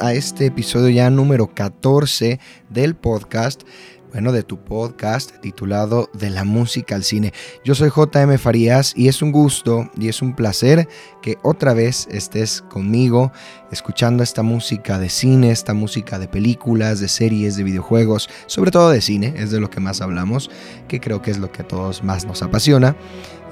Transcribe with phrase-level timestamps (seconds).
[0.00, 2.40] A este episodio ya número 14
[2.70, 3.64] del podcast,
[4.12, 7.34] bueno, de tu podcast titulado De la música al cine.
[7.66, 10.88] Yo soy JM Farías y es un gusto y es un placer
[11.20, 13.30] que otra vez estés conmigo
[13.70, 18.88] escuchando esta música de cine, esta música de películas, de series, de videojuegos, sobre todo
[18.88, 20.50] de cine, es de lo que más hablamos,
[20.88, 22.96] que creo que es lo que a todos más nos apasiona.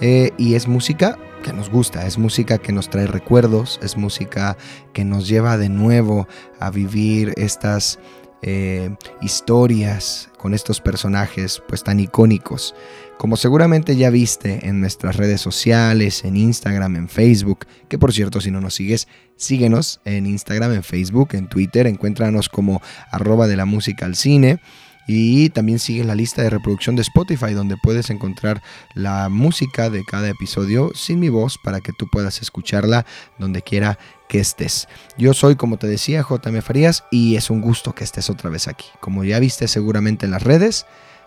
[0.00, 4.56] Eh, y es música que nos gusta, es música que nos trae recuerdos, es música
[4.92, 6.28] que nos lleva de nuevo
[6.60, 7.98] a vivir estas
[8.42, 12.74] eh, historias con estos personajes pues tan icónicos.
[13.18, 18.40] Como seguramente ya viste en nuestras redes sociales, en Instagram, en Facebook, que por cierto
[18.40, 23.56] si no nos sigues, síguenos en Instagram, en Facebook, en Twitter, encuéntranos como arroba de
[23.56, 24.60] la música al cine.
[25.06, 28.62] Y también sigue la lista de reproducción de Spotify donde puedes encontrar
[28.94, 33.04] la música de cada episodio sin mi voz para que tú puedas escucharla
[33.38, 33.98] donde quiera
[34.28, 34.88] que estés.
[35.18, 38.68] Yo soy, como te decía, JM Farías y es un gusto que estés otra vez
[38.68, 38.86] aquí.
[39.00, 40.86] Como ya viste seguramente en las redes,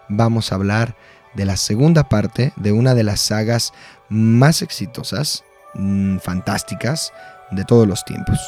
[0.10, 0.96] vamos a hablar
[1.36, 3.74] de la segunda parte de una de las sagas
[4.10, 5.44] más exitosas,
[5.74, 7.12] mm, fantásticas
[7.52, 8.40] de todos los tiempos.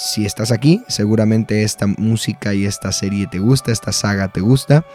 [0.00, 4.86] Si estás aquí, seguramente esta música y esta serie te gusta, esta saga te gusta.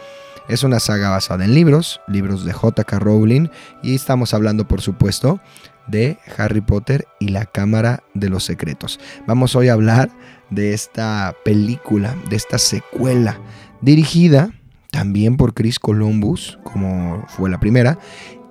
[0.48, 3.48] Es una saga basada en libros, libros de JK Rowling,
[3.82, 5.40] y estamos hablando, por supuesto,
[5.88, 8.98] de Harry Potter y la Cámara de los Secretos.
[9.26, 10.08] Vamos hoy a hablar
[10.48, 13.38] de esta película, de esta secuela,
[13.82, 14.54] dirigida
[14.90, 17.98] también por Chris Columbus, como fue la primera,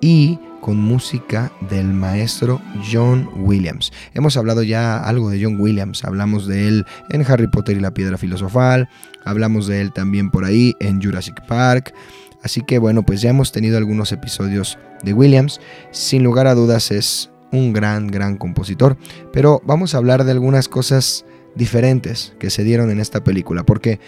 [0.04, 2.60] y con música del maestro
[2.92, 3.90] John Williams.
[4.12, 7.94] Hemos hablado ya algo de John Williams, hablamos de él en Harry Potter y la
[7.94, 8.90] Piedra Filosofal,
[9.24, 11.94] hablamos de él también por ahí en Jurassic Park,
[12.42, 15.58] así que bueno, pues ya hemos tenido algunos episodios de Williams,
[15.90, 18.98] sin lugar a dudas es un gran, gran compositor,
[19.32, 24.00] pero vamos a hablar de algunas cosas diferentes que se dieron en esta película, porque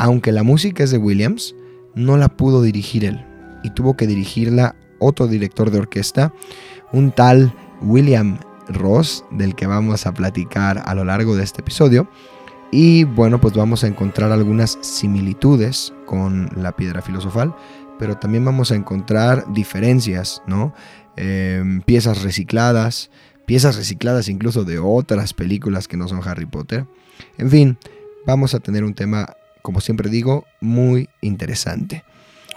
[0.00, 1.54] aunque la música es de Williams,
[1.94, 3.24] no la pudo dirigir él
[3.62, 6.32] y tuvo que dirigirla otro director de orquesta,
[6.92, 8.38] un tal William
[8.68, 12.08] Ross, del que vamos a platicar a lo largo de este episodio.
[12.70, 17.54] Y bueno, pues vamos a encontrar algunas similitudes con la piedra filosofal,
[17.98, 20.74] pero también vamos a encontrar diferencias, ¿no?
[21.16, 23.10] Em, piezas recicladas,
[23.46, 26.86] piezas recicladas incluso de otras películas que no son Harry Potter.
[27.38, 27.78] En fin,
[28.26, 32.02] vamos a tener un tema, como siempre digo, muy interesante.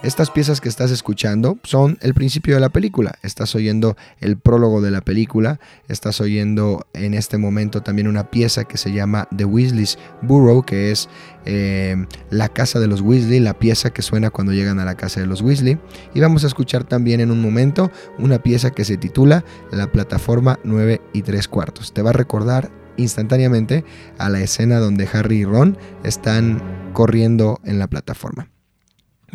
[0.03, 3.17] Estas piezas que estás escuchando son el principio de la película.
[3.23, 5.59] Estás oyendo el prólogo de la película.
[5.87, 10.91] Estás oyendo en este momento también una pieza que se llama The Weasley's Burrow, que
[10.91, 11.09] es
[11.45, 11.95] eh,
[12.29, 15.25] la casa de los Weasley, la pieza que suena cuando llegan a la casa de
[15.25, 15.79] los Weasley.
[16.13, 20.59] Y vamos a escuchar también en un momento una pieza que se titula La plataforma
[20.63, 21.91] 9 y 3 cuartos.
[21.91, 23.83] Te va a recordar instantáneamente
[24.19, 26.61] a la escena donde Harry y Ron están
[26.93, 28.51] corriendo en la plataforma.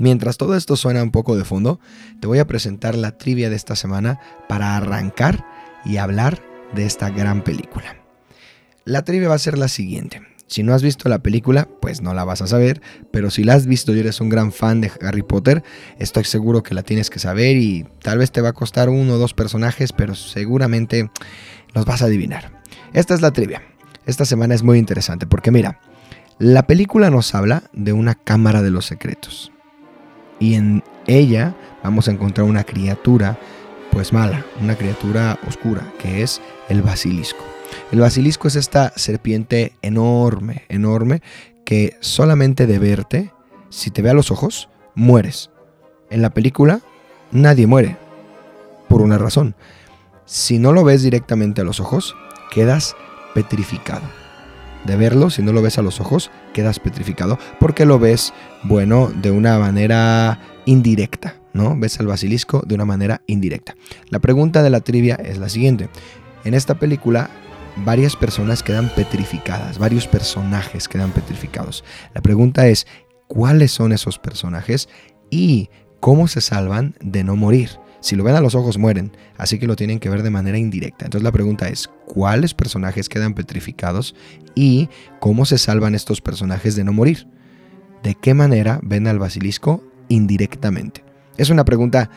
[0.03, 1.79] Mientras todo esto suena un poco de fondo,
[2.19, 4.19] te voy a presentar la trivia de esta semana
[4.49, 5.47] para arrancar
[5.85, 6.43] y hablar
[6.75, 7.99] de esta gran película.
[8.85, 10.21] La trivia va a ser la siguiente.
[10.49, 12.83] Si no has visto la película, pues no la vas a saber,
[13.13, 15.63] pero si la has visto y eres un gran fan de Harry Potter,
[16.01, 19.15] estoy seguro que la tienes que saber y tal vez te va a costar uno
[19.15, 21.13] o dos personajes, pero seguramente
[21.75, 22.61] los vas a adivinar.
[22.93, 23.63] Esta es la trivia.
[24.05, 25.79] Esta semana es muy interesante porque mira,
[26.41, 29.52] la película nos habla de una cámara de los secretos
[30.39, 33.39] y en ella vamos a encontrar una criatura
[33.91, 37.45] pues mala, una criatura oscura, que es el basilisco.
[37.91, 41.23] El basilisco es esta serpiente enorme, enorme,
[41.65, 43.33] que solamente de verte,
[43.69, 45.51] si te ve a los ojos, mueres.
[46.11, 46.81] En la película
[47.31, 47.97] nadie muere,
[48.89, 49.55] por una razón.
[50.25, 52.17] Si no lo ves directamente a los ojos,
[52.51, 52.97] quedas
[53.35, 54.22] petrificado.
[54.85, 58.33] De verlo, si no lo ves a los ojos, quedas petrificado, porque lo ves,
[58.65, 61.77] bueno, de una manera indirecta, ¿no?
[61.79, 63.75] Ves al basilisco de una manera indirecta.
[64.11, 65.89] La pregunta de la trivia es la siguiente.
[66.45, 67.31] En esta película
[67.77, 71.85] varias personas quedan petrificadas, varios personajes quedan petrificados.
[72.15, 72.87] La pregunta es,
[73.29, 74.89] ¿cuáles son esos personajes
[75.31, 75.71] y
[76.01, 77.71] cómo se salvan de no morir?
[78.03, 80.59] Si lo ven a los ojos mueren, así que lo tienen que ver de manera
[80.59, 81.05] indirecta.
[81.05, 84.17] Entonces la pregunta es, ¿cuáles personajes quedan petrificados
[84.57, 84.89] y
[85.21, 87.29] cómo se salvan estos personajes de no morir?
[88.03, 91.05] ¿De qué manera ven al basilisco indirectamente?
[91.37, 92.11] Es una pregunta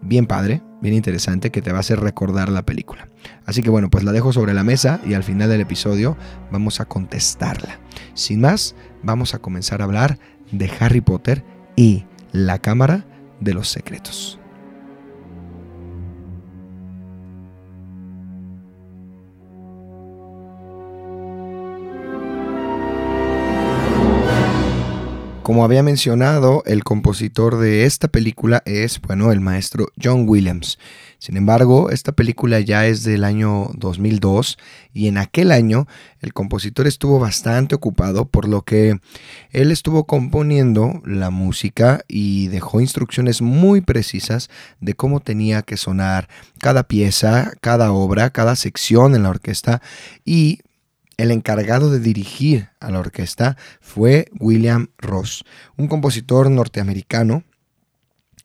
[0.00, 3.08] bien padre, bien interesante, que te va a hacer recordar la película.
[3.44, 6.16] Así que bueno, pues la dejo sobre la mesa y al final del episodio
[6.50, 7.78] vamos a contestarla.
[8.14, 10.18] Sin más, vamos a comenzar a hablar
[10.50, 11.44] de Harry Potter
[11.76, 13.04] y la Cámara
[13.40, 14.40] de los Secretos.
[25.46, 30.76] Como había mencionado, el compositor de esta película es, bueno, el maestro John Williams.
[31.20, 34.58] Sin embargo, esta película ya es del año 2002
[34.92, 35.86] y en aquel año
[36.20, 38.98] el compositor estuvo bastante ocupado por lo que
[39.50, 44.50] él estuvo componiendo la música y dejó instrucciones muy precisas
[44.80, 46.28] de cómo tenía que sonar
[46.58, 49.80] cada pieza, cada obra, cada sección en la orquesta
[50.24, 50.58] y
[51.16, 55.44] el encargado de dirigir a la orquesta fue William Ross,
[55.76, 57.44] un compositor norteamericano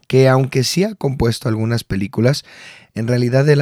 [0.08, 2.44] que aunque sí ha compuesto algunas películas,
[2.94, 3.62] en realidad él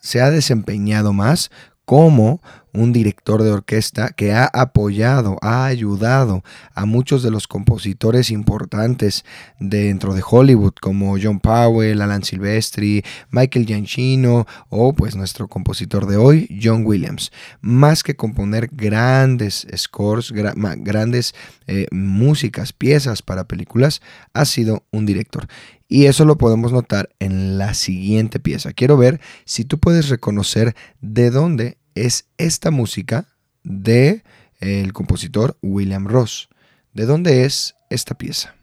[0.00, 1.50] se ha desempeñado más
[1.84, 2.42] como
[2.72, 6.42] un director de orquesta que ha apoyado, ha ayudado
[6.74, 9.24] a muchos de los compositores importantes
[9.58, 16.16] dentro de Hollywood, como John Powell, Alan Silvestri, Michael Giacchino o pues nuestro compositor de
[16.16, 17.32] hoy, John Williams.
[17.60, 21.34] Más que componer grandes scores, grandes
[21.66, 24.00] eh, músicas, piezas para películas,
[24.32, 25.46] ha sido un director.
[25.92, 28.72] Y eso lo podemos notar en la siguiente pieza.
[28.72, 33.26] Quiero ver si tú puedes reconocer de dónde es esta música
[33.62, 34.22] de
[34.58, 36.48] el compositor William Ross.
[36.92, 38.54] ¿De dónde es esta pieza?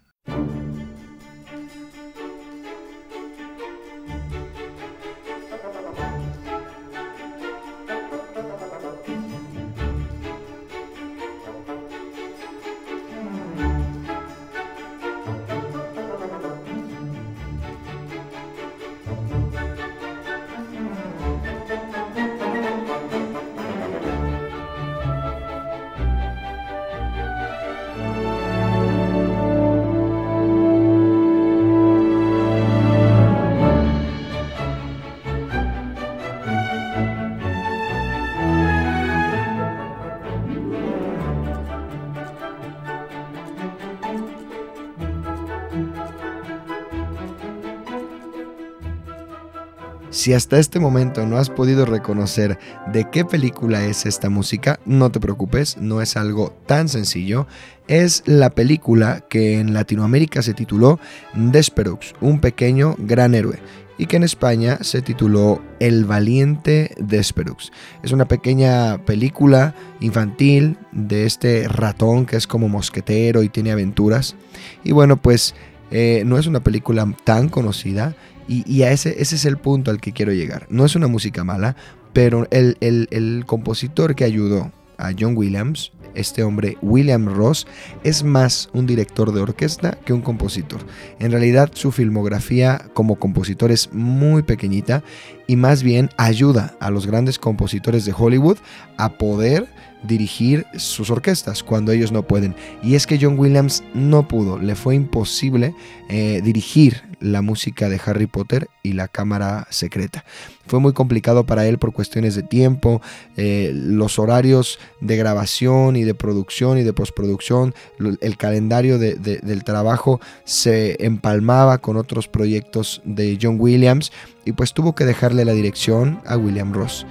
[50.27, 52.59] Si hasta este momento no has podido reconocer
[52.91, 57.47] de qué película es esta música, no te preocupes, no es algo tan sencillo.
[57.87, 60.99] Es la película que en Latinoamérica se tituló
[61.33, 63.59] Desperux, un pequeño gran héroe
[63.97, 67.71] y que en España se tituló El valiente Desperux.
[68.03, 74.35] Es una pequeña película infantil de este ratón que es como mosquetero y tiene aventuras.
[74.83, 75.55] Y bueno, pues
[75.89, 78.13] eh, no es una película tan conocida
[78.47, 80.67] y, a ese, ese es el punto al que quiero llegar.
[80.69, 81.75] No es una música mala,
[82.13, 87.67] pero el, el compositor que ayudó a John Williams, este hombre William Ross,
[88.03, 90.81] es más un director de orquesta que un compositor.
[91.19, 95.03] En realidad su filmografía como compositor es muy pequeñita
[95.45, 98.57] y más bien ayuda a los grandes compositores de Hollywood
[98.97, 99.67] a poder
[100.03, 102.55] dirigir sus orquestas cuando ellos no pueden.
[102.83, 105.73] Y es que John Williams no pudo, le fue imposible
[106.09, 110.23] eh, dirigir la música de Harry Potter y la cámara secreta.
[110.67, 113.01] Fue muy complicado para él por cuestiones de tiempo,
[113.37, 117.73] eh, los horarios de grabación y de producción y de postproducción,
[118.21, 124.11] el calendario del trabajo se empalmaba con otros proyectos de John Williams
[124.45, 127.05] y pues tuvo que dejarle la dirección a William Ross.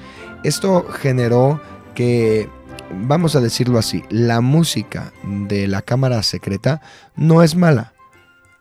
[0.45, 1.61] Esto generó
[1.95, 2.49] que
[2.93, 6.81] vamos a decirlo así, la música de la cámara secreta
[7.17, 7.93] no es mala.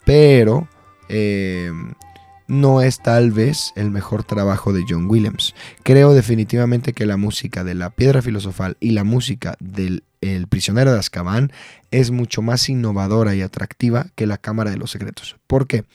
[0.06, 0.68] pero
[1.10, 1.72] eh,
[2.48, 5.56] no es tal vez el mejor trabajo de John Williams.
[5.84, 10.94] Creo definitivamente que la música de la piedra filosofal y la música del el prisionero
[10.94, 11.52] de Azkaban
[11.92, 15.38] es mucho más innovadora y atractiva que la Cámara de los Secretos.
[15.48, 15.86] ¿Por qué?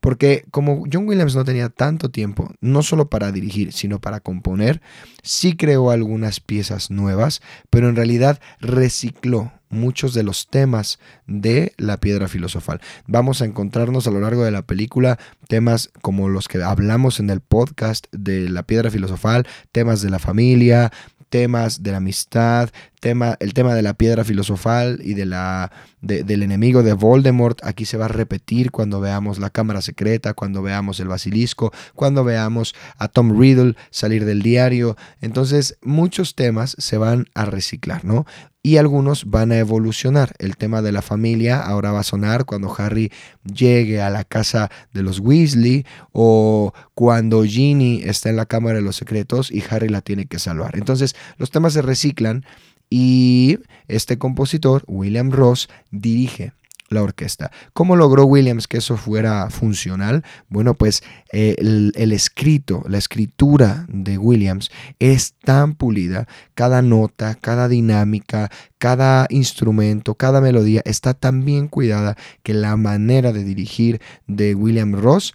[0.00, 4.80] Porque como John Williams no tenía tanto tiempo, no solo para dirigir, sino para componer,
[5.22, 11.98] sí creó algunas piezas nuevas, pero en realidad recicló muchos de los temas de la
[11.98, 12.80] piedra filosofal.
[13.06, 15.18] Vamos a encontrarnos a lo largo de la película
[15.48, 20.18] temas como los que hablamos en el podcast de la piedra filosofal, temas de la
[20.18, 20.92] familia,
[21.28, 26.42] temas de la amistad, tema, el tema de la piedra filosofal y de la, del
[26.42, 27.64] enemigo de Voldemort.
[27.64, 32.24] Aquí se va a repetir cuando veamos la cámara secreta, cuando veamos el basilisco, cuando
[32.24, 34.96] veamos a Tom Riddle salir del diario.
[35.20, 38.26] Entonces, muchos temas se van a reciclar, ¿no?
[38.62, 40.34] y algunos van a evolucionar.
[40.38, 43.10] El tema de la familia ahora va a sonar cuando Harry
[43.42, 48.82] llegue a la casa de los Weasley o cuando Ginny está en la Cámara de
[48.82, 50.76] los Secretos y Harry la tiene que salvar.
[50.76, 52.44] Entonces los temas se reciclan
[52.90, 56.52] y este compositor, William Ross, dirige
[56.88, 57.50] la orquesta.
[57.72, 60.24] ¿Cómo logró Williams que eso fuera funcional?
[60.48, 61.02] Bueno, pues
[61.32, 69.26] eh, el, escrito, la escritura de Williams es tan pulida, cada nota, cada dinámica, cada
[69.30, 75.34] instrumento, cada melodía está tan bien cuidada que la manera de dirigir de William Ross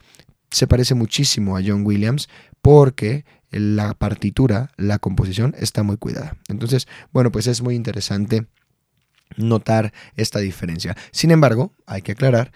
[0.50, 2.30] se parece muchísimo a John Williams
[2.62, 6.36] porque la partitura, la composición está muy cuidada.
[6.50, 8.48] Entonces, bueno, pues es muy interesante
[9.38, 10.96] notar esta diferencia.
[11.12, 12.52] Sin embargo, hay que aclarar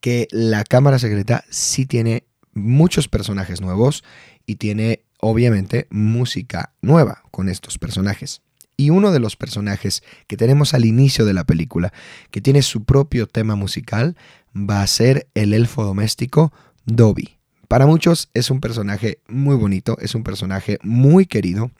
[0.00, 4.04] que la Cámara Secreta sí tiene muchos personajes nuevos
[4.46, 8.42] y tiene obviamente música nueva con estos personajes.
[8.76, 11.92] Y uno de los personajes que tenemos al inicio de la película,
[12.30, 14.16] que tiene su propio tema musical,
[14.54, 16.52] va a ser el elfo doméstico
[16.84, 17.35] Dobby.
[17.68, 21.70] Para muchos es un personaje muy bonito, es un personaje muy querido,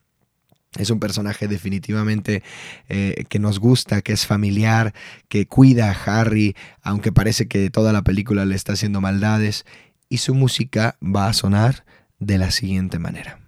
[0.78, 2.42] es un personaje definitivamente
[2.88, 4.94] eh, que nos gusta, que es familiar,
[5.28, 9.64] que cuida a Harry, aunque parece que toda la película le está haciendo maldades.
[10.08, 11.84] Y su música va a sonar
[12.18, 13.45] de la siguiente manera.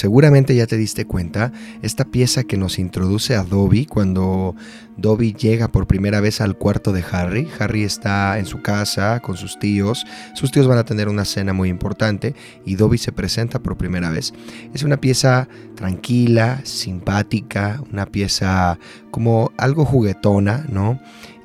[0.00, 1.52] Seguramente ya te diste cuenta,
[1.82, 4.54] esta pieza que nos introduce a Dobby cuando
[4.96, 9.36] Dobby llega por primera vez al cuarto de Harry, Harry está en su casa con
[9.36, 13.58] sus tíos, sus tíos van a tener una cena muy importante y Dobby se presenta
[13.58, 14.32] por primera vez.
[14.72, 18.78] Es una pieza tranquila, simpática, una pieza
[19.10, 21.00] como algo juguetona, ¿no?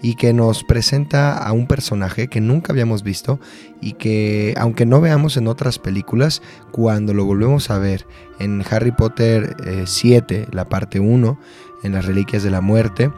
[0.05, 3.39] y que nos presenta a un personaje que nunca habíamos visto
[3.81, 8.05] y que aunque no veamos en otras películas, cuando lo volvemos a ver
[8.38, 11.39] en Harry Potter 7, eh, la parte 1,
[11.81, 13.12] en las Reliquias de la Muerte,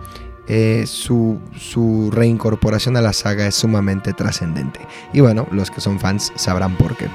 [0.48, 4.80] eh, su, su, reincorporación a la saga es sumamente trascendente.
[5.12, 7.08] Y bueno, los que son fans sabrán por qué.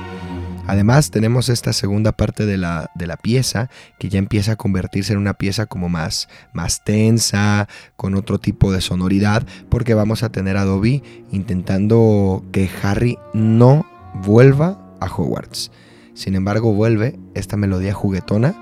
[0.73, 5.13] Además tenemos esta segunda parte de la, de la, pieza que ya empieza a convertirse
[5.13, 10.33] en una pieza como más, más tensa, con otro tipo de sonoridad, porque vamos a
[10.33, 13.85] tener a Dobby intentando que Harry no
[14.25, 15.71] vuelva a Hogwarts.
[16.15, 18.55] Sin embargo, vuelve esta melodía juguetona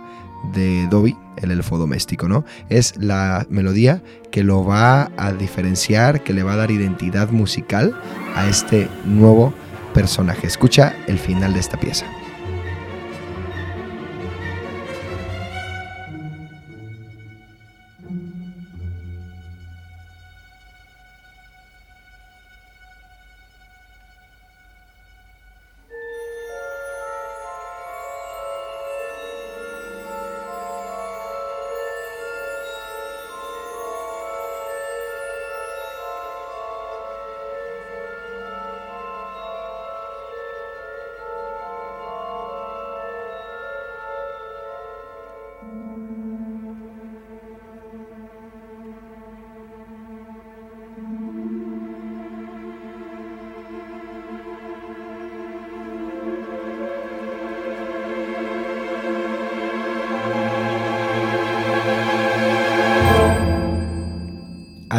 [0.53, 2.45] de Dobby, el elfo doméstico, ¿no?
[2.71, 4.03] Es la melodía
[4.33, 7.97] que lo va a diferenciar, que le va a dar identidad musical
[8.35, 9.55] a este nuevo
[10.01, 10.47] personaje.
[10.47, 12.07] Escucha el final de esta pieza.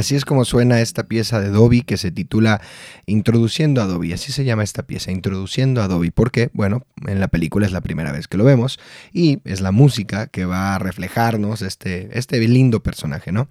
[0.01, 2.59] Así es como suena esta pieza de Dobby que se titula
[3.05, 4.13] Introduciendo a Dobby.
[4.13, 6.09] Así se llama esta pieza, Introduciendo a Dobby.
[6.09, 8.79] Porque, bueno, en la película es la primera vez que lo vemos
[9.13, 13.47] y es la música que va a reflejarnos este, este lindo personaje, ¿no?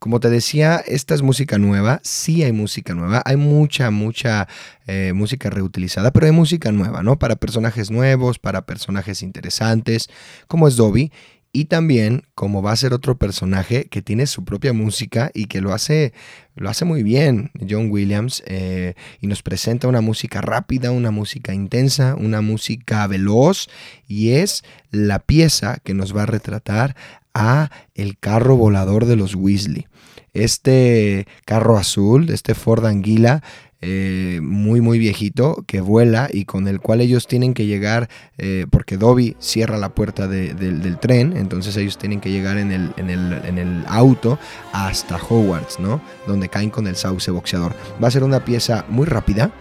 [0.00, 2.00] Como te decía, esta es música nueva.
[2.02, 3.22] Sí hay música nueva.
[3.24, 4.48] Hay mucha, mucha
[4.88, 7.20] eh, música reutilizada, pero hay música nueva, ¿no?
[7.20, 10.10] Para personajes nuevos, para personajes interesantes,
[10.48, 11.12] como es Dobby
[11.54, 15.60] y también como va a ser otro personaje que tiene su propia música y que
[15.60, 16.12] lo hace,
[16.56, 21.54] lo hace muy bien John Williams eh, y nos presenta una música rápida, una música
[21.54, 23.68] intensa, una música veloz
[24.08, 26.96] y es la pieza que nos va a retratar
[27.34, 29.86] a el carro volador de los Weasley.
[30.32, 33.44] Este carro azul, este Ford Anguila,
[33.86, 38.64] eh, muy muy viejito que vuela y con el cual ellos tienen que llegar eh,
[38.70, 43.10] porque Dobby cierra la puerta del tren entonces ellos tienen que llegar en el, en
[43.58, 44.38] el, auto
[44.72, 46.00] hasta Hogwarts ¿no?
[46.26, 49.52] donde caen con el sauce boxeador va a ser una pieza muy rápida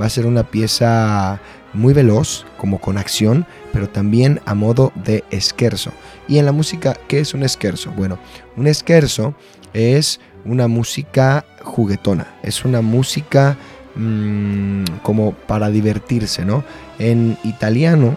[0.00, 1.40] va a ser una pieza
[1.72, 5.90] muy veloz como con acción pero también a modo de esquerzo
[6.28, 7.90] y en la música ¿qué es un esquerzo?
[7.96, 8.20] bueno
[8.56, 9.34] un esquerzo
[9.72, 13.56] es una música juguetona, es una música
[13.94, 16.64] mm, como para divertirse, ¿no?
[16.98, 18.16] En italiano,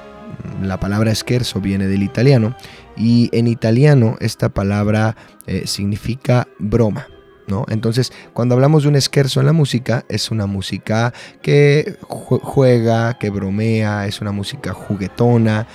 [0.61, 2.55] la palabra scherzo viene del italiano,
[2.97, 5.15] y en italiano esta palabra
[5.47, 7.07] eh, significa broma.
[7.47, 7.63] ¿No?
[7.69, 13.29] Entonces, cuando hablamos de un scherzo en la música, es una música que juega, que
[13.29, 15.67] bromea, es una música juguetona,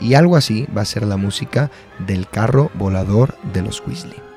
[0.00, 1.70] y algo así va a ser la música
[2.06, 4.27] del carro volador de los Weasley.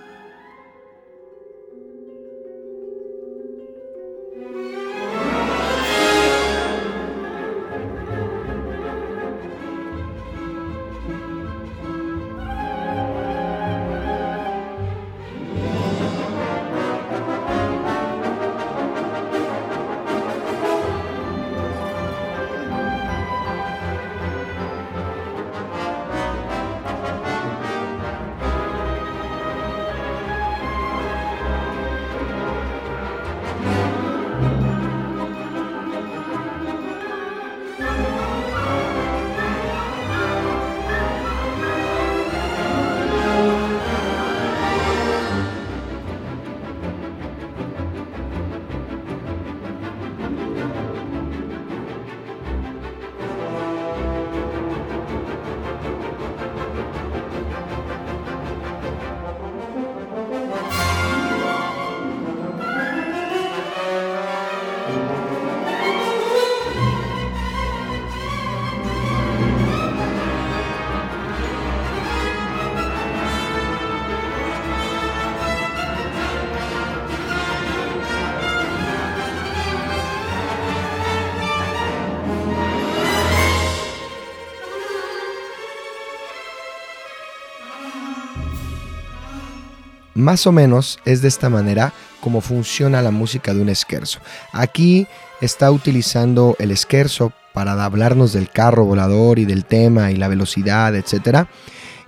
[90.21, 94.19] Más o menos es de esta manera como funciona la música de un esquerzo.
[94.51, 95.07] Aquí
[95.41, 100.95] está utilizando el esquerzo para hablarnos del carro volador y del tema y la velocidad,
[100.95, 101.47] etc.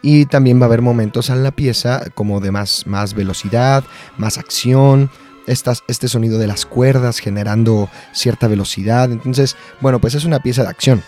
[0.04, 3.84] Y también va a haber momentos en la pieza como de más, más velocidad,
[4.18, 5.10] más acción,
[5.48, 9.12] este sonido de las cuerdas generando cierta velocidad.
[9.12, 11.04] Entonces, bueno, pues es una pieza de acción.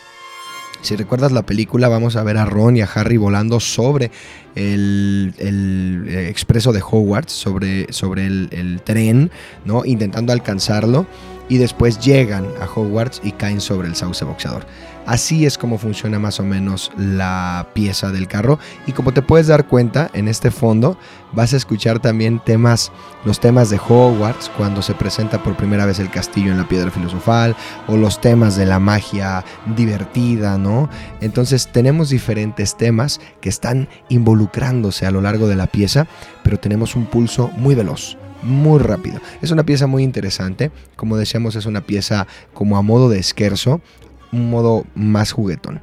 [0.85, 4.11] Si recuerdas la película, vamos a ver a Ron y a Harry volando sobre
[4.53, 9.31] el, eh, expreso de Hogwarts, sobre, sobre el, el, tren,
[9.65, 9.83] ¿no?
[9.83, 11.07] Intentando alcanzarlo.
[11.49, 14.65] Y después llegan a Hogwarts y caen sobre el sauce boxeador.
[15.05, 18.57] Así es como funciona más o menos la pieza del carro.
[18.87, 20.97] Y como te puedes dar cuenta, en este fondo
[21.31, 22.91] vas a escuchar también temas,
[23.23, 26.89] los temas de Hogwarts, cuando se presenta por primera vez el castillo en la piedra
[26.89, 27.55] filosofal,
[27.87, 30.89] o los temas de la magia divertida, ¿no?
[31.21, 36.07] Entonces tenemos diferentes temas que están involucrándose a lo largo de la pieza,
[36.43, 39.19] pero tenemos un pulso muy veloz muy rápido.
[39.41, 43.81] Es una pieza muy interesante, como decíamos es una pieza como a modo de esquerzo,
[44.31, 45.81] un modo más juguetón.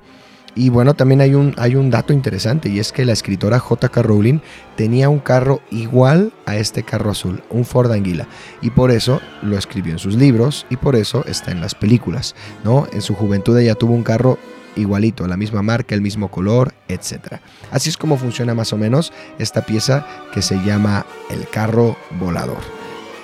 [0.55, 4.03] Y bueno, también hay un, hay un dato interesante y es que la escritora J.K.
[4.03, 4.41] Rowling
[4.77, 8.29] tenía un carro igual a este carro azul, un Ford Anguila,
[8.61, 12.35] y por eso lo escribió en sus libros y por eso está en las películas,
[12.65, 12.87] ¿no?
[12.93, 14.39] En su juventud ella tuvo un carro
[14.77, 17.41] igualito, la misma marca, el mismo color, etc.
[17.71, 22.59] Así es como funciona más o menos esta pieza que se llama el carro volador.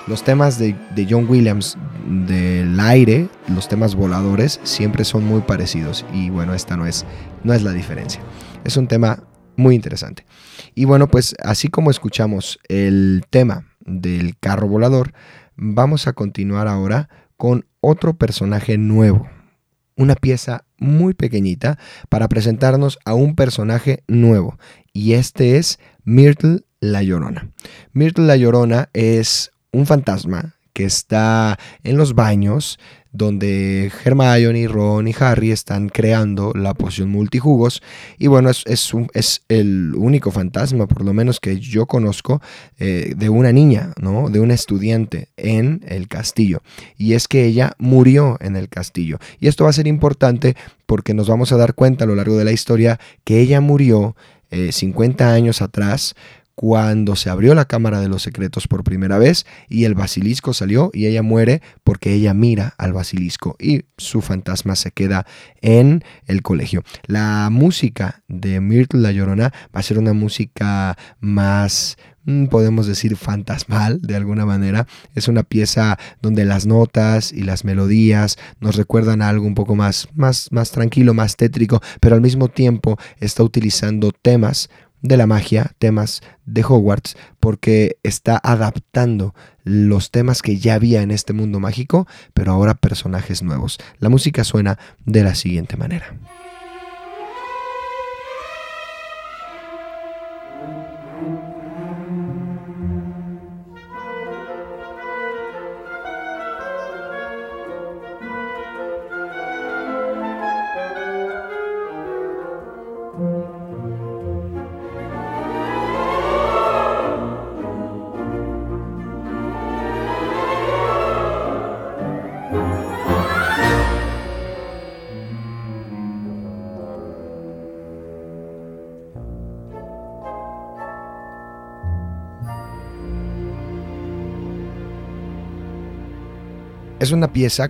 [0.09, 0.75] Los temas de,
[1.09, 6.07] John Williams del aire, los temas voladores, siempre son muy parecidos.
[6.15, 7.05] Y bueno, esta no es,
[7.45, 8.23] no es la diferencia.
[8.65, 9.23] Es un tema
[9.57, 10.25] muy interesante.
[10.75, 15.13] Y bueno, pues así como escuchamos el tema del carro volador,
[15.57, 19.29] vamos a continuar ahora con otro personaje nuevo.
[19.99, 24.59] Una pieza muy pequeñita para presentarnos a un personaje nuevo.
[24.95, 27.51] Y este es Myrtle la Llorona.
[27.93, 32.79] Myrtle la Llorona es un fantasma que está en los baños
[33.13, 37.83] donde Hermione, Ron y Harry están creando la poción multijugos.
[38.19, 42.43] Y bueno, es, es, el único fantasma, por lo menos que yo conozco,
[42.79, 44.29] eh, de una niña, ¿no?
[44.31, 46.63] De una estudiante en el castillo.
[46.97, 49.19] Y es que ella murió en el castillo.
[49.41, 52.37] Y esto va a ser importante porque nos vamos a dar cuenta a lo largo
[52.37, 54.17] de la historia que ella murió
[54.51, 56.15] 50 eh, años atrás
[56.59, 60.91] cuando se abrió la cámara de los secretos por primera vez y el basilisco salió
[60.93, 65.25] y ella muere porque ella mira al basilisco y su fantasma se queda
[65.63, 66.83] en el colegio.
[67.07, 73.15] La música de Myrtle La Llorona va a ser una música más mm, podemos decir
[73.15, 74.89] fantasmal de alguna manera.
[75.15, 79.77] Es una pieza donde las notas y las melodías nos recuerdan a algo un poco
[79.77, 84.69] más, más, más tranquilo, más tétrico, pero al mismo tiempo está utilizando temas
[85.03, 89.35] de la magia, temas de Hogwarts, porque está adaptando
[89.65, 93.79] los temas que ya había en este mundo mágico, pero ahora personajes nuevos.
[93.99, 96.17] La música suena de la siguiente manera.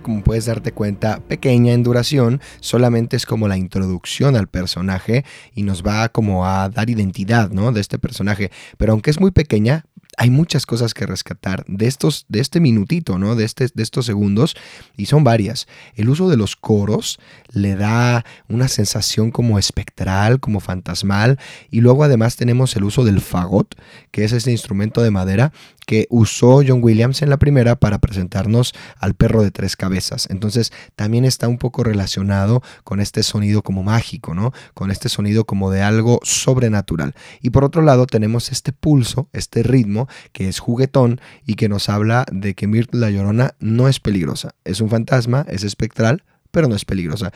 [0.01, 5.63] Como puedes darte cuenta, pequeña en duración, solamente es como la introducción al personaje y
[5.63, 7.71] nos va como a dar identidad, ¿no?
[7.71, 8.51] De este personaje.
[8.77, 9.85] Pero aunque es muy pequeña,
[10.19, 13.37] hay muchas cosas que rescatar de estos de este minutito, ¿no?
[13.37, 14.57] De este de estos segundos
[14.97, 15.65] y son varias.
[15.95, 17.21] El uso de los coros
[17.53, 21.39] le da una sensación como espectral, como fantasmal
[21.71, 23.75] y luego además tenemos el uso del fagot,
[24.11, 25.53] que es este instrumento de madera
[25.89, 30.27] que usó John Williams en la primera para presentarnos al perro de tres cabezas.
[30.29, 34.53] Entonces también está un poco relacionado con este sonido como mágico, ¿no?
[34.75, 37.15] Con este sonido como de algo sobrenatural.
[37.41, 41.89] Y por otro lado tenemos este pulso, este ritmo que es juguetón y que nos
[41.89, 44.55] habla de que Myrtle la Llorona no es peligrosa.
[44.63, 47.31] Es un fantasma, es espectral, pero no es peligrosa.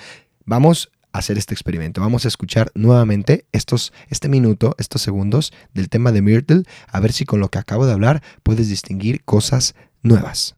[0.46, 2.02] Vamos a hacer este experimento.
[2.02, 7.14] Vamos a escuchar nuevamente estos, este minuto, estos segundos del tema de Myrtle, a ver
[7.14, 10.56] si con lo que acabo de hablar puedes distinguir cosas nuevas.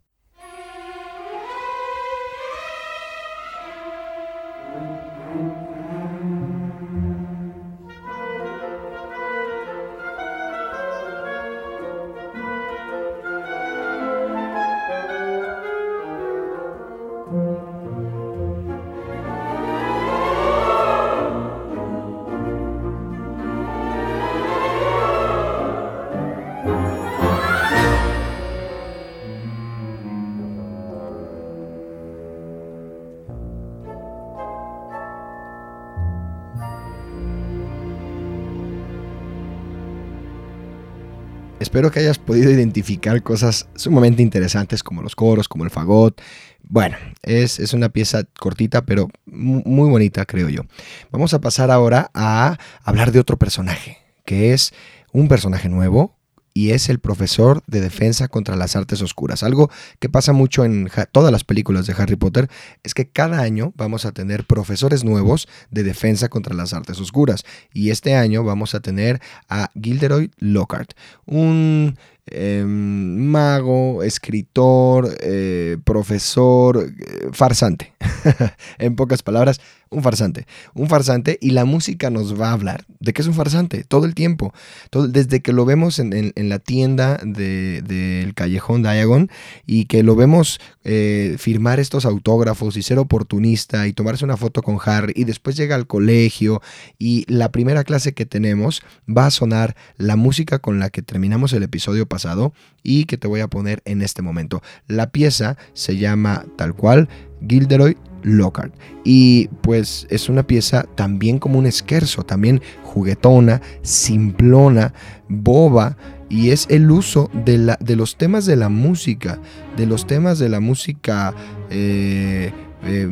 [41.65, 46.21] Espero que hayas podido identificar cosas sumamente interesantes como los coros, como el fagot.
[46.61, 50.61] Bueno, es, es una pieza cortita, pero muy bonita, creo yo.
[51.09, 54.75] Vamos a pasar ahora a hablar de otro personaje, que es
[55.11, 56.15] un personaje nuevo,
[56.57, 59.43] y es el profesor de defensa contra las artes oscuras.
[59.43, 62.49] Algo que pasa mucho en todas las películas de Harry Potter
[62.81, 67.43] es que cada año vamos a tener profesores nuevos de defensa contra las artes oscuras.
[67.73, 70.93] Y este año vamos a tener a Gilderoy Lockhart,
[71.25, 77.93] un Em, mago, escritor, eh, profesor, eh, farsante.
[78.79, 80.47] en pocas palabras, un farsante.
[80.73, 84.05] Un farsante y la música nos va a hablar de que es un farsante todo
[84.05, 84.53] el tiempo.
[84.91, 89.29] Desde que lo vemos en, la tienda del callejón Diagon
[89.65, 94.61] y que lo vemos eh, firmar estos autógrafos y ser oportunista y tomarse una foto
[94.61, 96.61] con Harry y después llega al colegio
[96.97, 101.53] y la primera clase que tenemos va a sonar la música con la que terminamos
[101.53, 104.61] el episodio pasado y que te voy a poner en este momento.
[104.87, 107.09] La pieza se llama tal cual
[107.45, 108.73] Gilderoy Lockhart.
[109.03, 114.93] Y pues es una pieza también como un esquerzo, también juguetona, simplona,
[115.27, 115.97] boba,
[116.29, 119.39] y es el uso de, la, de los temas de la música,
[119.75, 121.35] de los temas de la música
[121.69, 122.51] eh,
[122.85, 123.09] eh,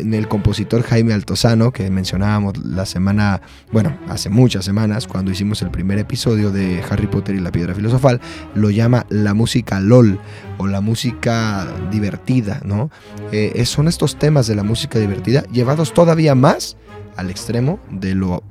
[0.00, 3.40] en el compositor Jaime Altozano, que mencionábamos la semana,
[3.72, 7.74] bueno, hace muchas semanas, cuando hicimos el primer episodio de Harry Potter y la piedra
[7.74, 8.20] filosofal,
[8.54, 10.18] lo llama la música LOL
[10.58, 12.90] o la música divertida, ¿no?
[13.32, 16.76] Eh, son estos temas de la música divertida llevados todavía más
[17.16, 18.42] al extremo de lo,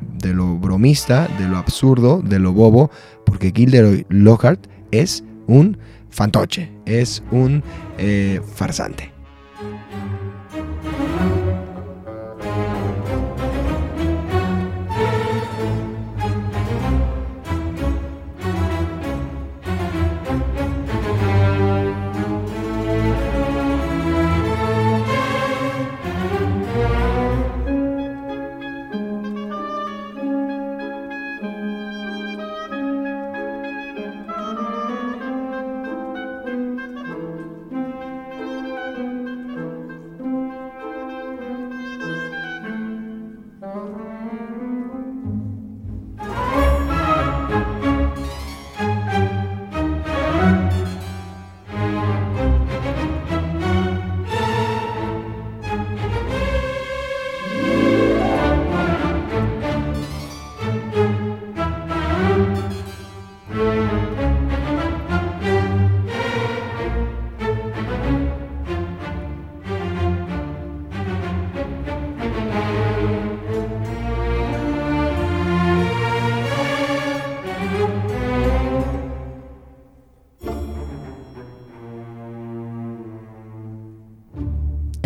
[0.59, 2.89] bromista, de lo absurdo, de lo bobo,
[3.25, 5.77] porque Gilderoy Lockhart es un
[6.09, 7.63] fantoche, es un
[7.97, 9.12] eh, farsante.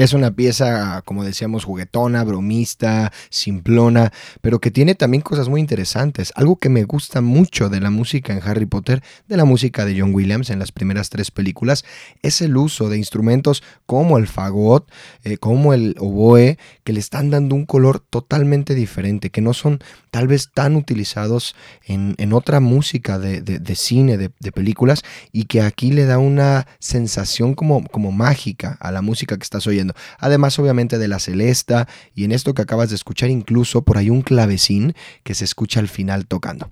[0.07, 6.31] Es una pieza, como decíamos, juguetona, bromista, simplona, pero que tiene también cosas muy interesantes.
[6.37, 9.99] Algo que me gusta mucho de la música en Harry Potter, de la música de
[9.99, 11.83] John Williams en las primeras tres películas,
[12.21, 14.89] es el uso de instrumentos como el fagot,
[15.25, 19.79] eh, como el oboe, que le están dando un color totalmente diferente, que no son
[20.09, 21.53] tal vez tan utilizados
[21.85, 27.83] en, otra música de, cine, de, películas, y que aquí le da una sensación como,
[27.89, 29.93] como mágica a la música que estás oyendo.
[30.19, 34.09] Además, obviamente, de la celesta y en esto que acabas de escuchar, incluso por ahí
[34.09, 36.69] un clavecín que se escucha al final tocando.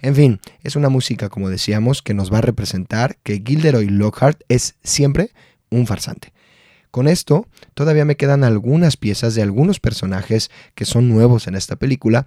[0.00, 4.42] En fin, es una música, como decíamos, que nos va a representar que Gilderoy Lockhart
[4.48, 5.32] es siempre
[5.70, 6.32] un farsante.
[6.90, 11.76] Con esto, todavía me quedan algunas piezas de algunos personajes que son nuevos en esta
[11.76, 12.26] película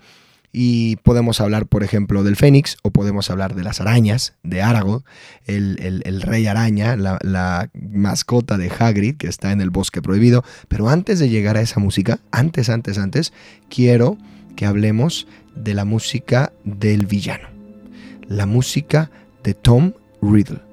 [0.52, 5.04] y podemos hablar, por ejemplo, del Fénix, o podemos hablar de las arañas, de Aragorn,
[5.46, 10.44] el, rey araña, la, mascota de Hagrid, que está en el bosque prohibido.
[10.68, 13.34] Pero antes de llegar a esa música, antes, antes, antes,
[13.70, 14.18] quiero
[14.56, 17.48] que hablemos de la música del villano.
[18.28, 19.10] La música
[19.44, 20.71] de Tom Riddle.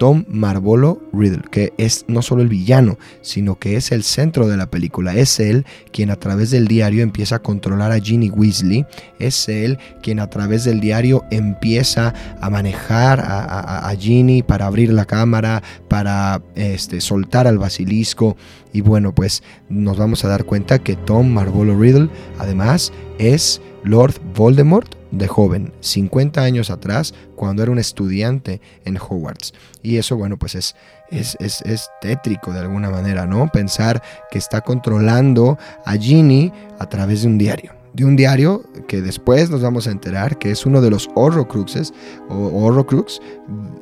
[0.00, 4.56] Tom Marvolo Riddle, que es no solo el villano, sino que es el centro de
[4.56, 5.14] la película.
[5.14, 8.86] Es él quien a través del diario empieza a controlar a Ginny Weasley.
[9.18, 15.04] Es él quien a través del diario empieza a manejar a, Ginny para abrir la
[15.04, 18.38] cámara, para este, soltar al basilisco.
[18.72, 22.08] Y bueno, pues nos vamos a dar cuenta que Tom Marvolo Riddle
[22.38, 29.54] además es Lord Voldemort de joven, 50 años atrás, cuando era un estudiante en Hogwarts.
[29.82, 30.76] Y eso, bueno, pues es,
[31.10, 33.48] es, es, tétrico de alguna manera, ¿no?
[33.48, 37.72] Pensar que está controlando a Ginny a través de un diario.
[37.92, 41.92] De un diario que después nos vamos a enterar que es uno de los Horrocruxes
[42.28, 43.20] o Horrocrux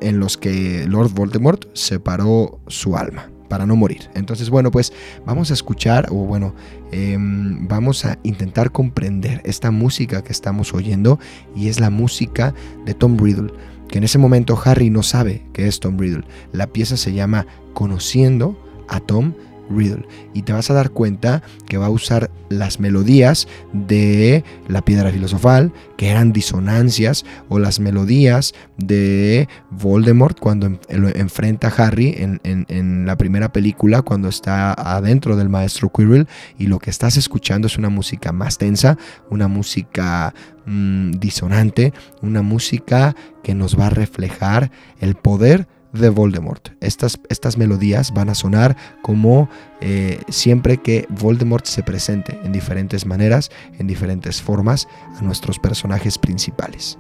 [0.01, 4.11] en los que Lord Voldemort separó su alma para no morir.
[4.15, 4.93] Entonces, bueno, pues
[5.27, 6.55] vamos a escuchar, o bueno,
[6.93, 11.19] em, vamos a intentar comprender esta música que estamos oyendo
[11.55, 13.53] y es la música de Tom Riddle,
[13.89, 16.25] que en ese momento Harry no sabe que es Tom Riddle.
[16.53, 18.59] La pieza se llama Conociendo
[18.89, 19.35] a Tom
[19.71, 20.07] Riddle.
[20.35, 25.11] Y te vas a dar cuenta que va a usar las melodías de la piedra
[25.11, 33.17] filosofal, que eran disonancias, o las melodías de Voldemort cuando enfrenta a Harry en, la
[33.17, 36.29] primera película, cuando está adentro del maestro Quirrell,
[36.59, 38.99] y lo que estás escuchando es una música más tensa,
[39.31, 40.35] una música
[40.67, 45.67] mm, disonante, una música que nos va a reflejar el poder
[45.99, 46.71] de Voldemort.
[46.81, 49.49] Estas, estas melodías van a sonar como
[49.81, 56.19] eh, siempre que Voldemort se presente en diferentes maneras, en diferentes formas a nuestros personajes
[56.19, 56.99] principales.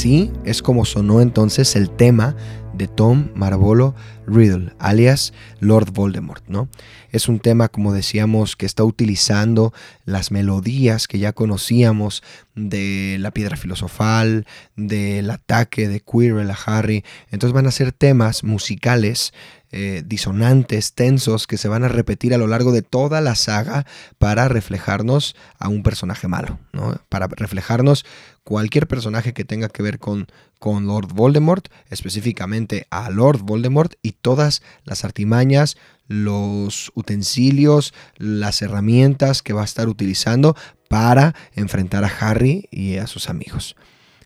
[0.00, 2.34] Así es como sonó entonces el tema
[2.72, 3.94] de Tom Marvolo
[4.26, 6.70] Riddle, alias Lord Voldemort, ¿no?
[7.10, 9.74] Es un tema, como decíamos, que está utilizando
[10.06, 12.22] las melodías que ya conocíamos
[12.54, 17.04] de la piedra filosofal, del ataque de Quirrell a Harry.
[17.30, 19.34] Entonces van a ser temas musicales
[19.72, 23.86] eh, disonantes, tensos, que se van a repetir a lo largo de toda la saga
[24.18, 27.00] para reflejarnos a un personaje malo, ¿no?
[27.08, 28.04] para reflejarnos
[28.42, 30.26] cualquier personaje que tenga que ver con,
[30.58, 35.76] con Lord Voldemort, específicamente a Lord Voldemort y todas las artimañas,
[36.08, 40.56] los utensilios, las herramientas que va a estar utilizando
[40.88, 43.76] para enfrentar a Harry y a sus amigos.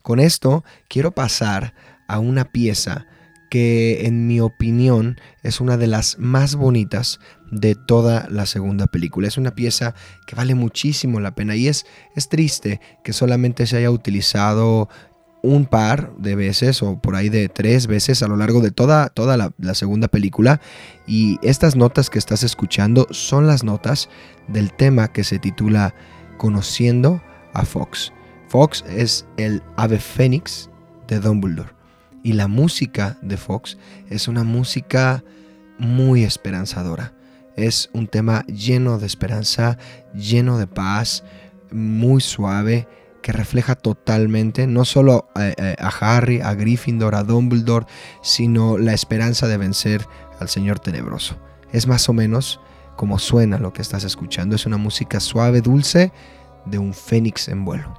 [0.00, 1.74] Con esto quiero pasar
[2.08, 3.06] a una pieza
[3.50, 9.28] que en mi opinión es una de las más bonitas de toda la segunda película.
[9.28, 9.94] Es una pieza
[10.26, 14.88] que vale muchísimo la pena y es, es triste que solamente se haya utilizado
[15.42, 19.10] un par de veces o por ahí de tres veces a lo largo de toda,
[19.10, 20.60] toda la, la, segunda película
[21.06, 24.08] y estas notas que estás escuchando son las notas
[24.48, 25.94] del tema que se titula
[26.38, 28.10] Conociendo a Fox.
[28.48, 30.70] Fox es el ave fénix
[31.08, 31.83] de Dumbledore
[32.24, 33.78] y la música de Fox
[34.10, 35.22] es una música
[35.78, 37.12] muy esperanzadora.
[37.54, 39.78] Es un tema lleno de esperanza,
[40.14, 41.22] lleno de paz,
[41.70, 42.88] muy suave,
[43.22, 47.86] que refleja totalmente no solo a, Harry, a Gryffindor, a Dumbledore,
[48.22, 50.06] sino la esperanza de vencer
[50.40, 51.38] al Señor Tenebroso.
[51.72, 52.58] Es más o menos
[52.96, 54.56] como suena lo que estás escuchando.
[54.56, 56.10] Es una música suave, dulce,
[56.64, 57.94] de un fénix en vuelo.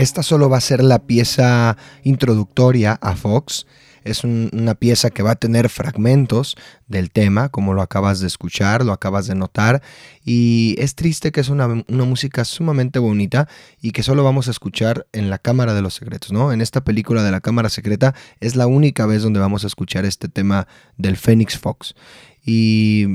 [0.00, 3.66] Esta solo va a ser la pieza introductoria a Fox.
[4.02, 6.56] Es una pieza que va a tener fragmentos
[6.88, 9.82] del tema, como lo acabas de escuchar, lo acabas de notar.
[10.24, 13.46] Y es triste que es una, música sumamente bonita
[13.82, 16.50] y que solo vamos a escuchar en la Cámara de los Secretos, ¿no?
[16.50, 20.06] En esta película de la Cámara Secreta es la única vez donde vamos a escuchar
[20.06, 21.94] este tema del Phoenix Fox.
[22.52, 23.06] Y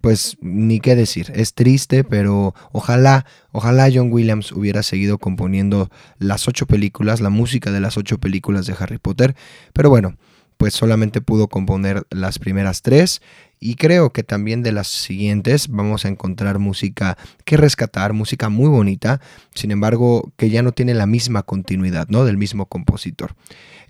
[0.00, 6.48] pues ni qué decir, es triste, pero ojalá, ojalá John Williams hubiera seguido componiendo las
[6.48, 9.36] ocho películas, la música de las ocho películas de Harry Potter.
[9.72, 10.16] Pero bueno,
[10.56, 13.22] pues solamente pudo componer las primeras tres
[13.60, 18.68] y creo que también de las siguientes vamos a encontrar música que rescatar, música muy
[18.68, 19.20] bonita,
[19.54, 22.24] sin embargo que ya no tiene la misma continuidad, ¿no?
[22.24, 23.36] Del mismo compositor.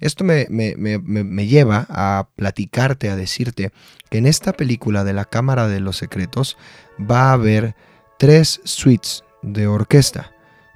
[0.02, 3.70] Esto me, me, lleva a platicarte, a decirte
[4.10, 6.58] que en esta película de la Cámara de los Secretos
[7.00, 7.76] va a haber
[8.18, 10.32] tres suites de orquesta,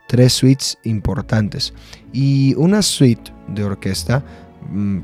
[0.07, 1.74] tres suites importantes.
[2.12, 4.24] Y una suite de orquesta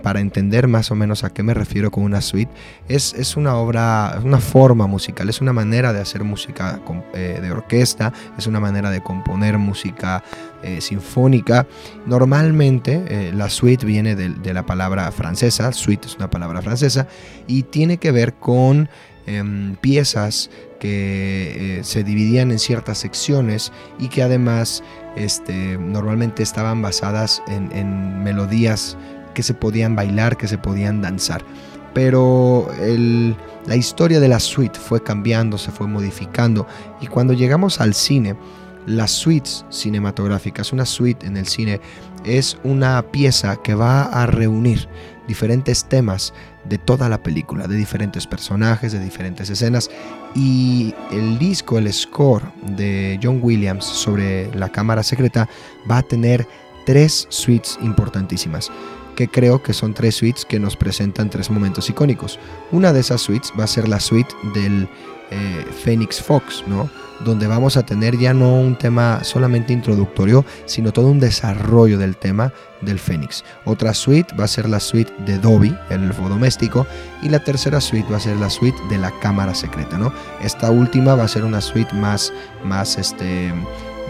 [0.02, 2.50] para entender más o menos a qué me refiero con una suite,
[2.88, 6.80] es, es una obra, una forma musical, es una manera de hacer música
[7.14, 10.22] eh, de orquesta, es una manera de componer música
[10.62, 11.66] eh, sinfónica.
[12.06, 17.06] Normalmente eh, la suite viene de, la palabra francesa, suite es una palabra francesa,
[17.46, 18.88] y tiene que ver con
[19.26, 24.82] em, piezas que se dividían en ciertas secciones y que además
[25.14, 28.96] este, normalmente estaban basadas en, en melodías
[29.32, 31.44] que se podían bailar, que se podían danzar.
[31.94, 32.68] Pero
[33.66, 36.66] la historia de la suite fue cambiando, se fue modificando
[37.00, 38.36] y cuando llegamos al cine,
[38.86, 41.80] las suites cinematográficas, una suite en el cine
[42.24, 44.88] es una pieza que va a reunir
[45.28, 49.90] diferentes temas de toda la película, de diferentes personajes, de diferentes escenas.
[50.34, 52.42] Y el disco, el score
[52.76, 55.48] de John Williams sobre la cámara secreta
[55.90, 56.46] va a tener
[56.86, 58.70] tres suites importantísimas
[59.14, 62.38] que creo que son tres suites que nos presentan tres momentos icónicos.
[62.70, 64.88] Una de esas suites va a ser la suite del
[65.30, 66.90] eh, Phoenix Fox, ¿no?
[67.24, 72.16] donde vamos a tener ya no un tema solamente introductorio, sino todo un desarrollo del
[72.16, 73.44] tema del Fénix.
[73.64, 76.86] Otra suite va a ser la suite de Dobby, el elfo doméstico,
[77.22, 80.12] y la tercera suite va a ser la suite de la cámara secreta, ¿no?
[80.42, 82.32] Esta última va a ser una suite más,
[82.64, 83.52] más este,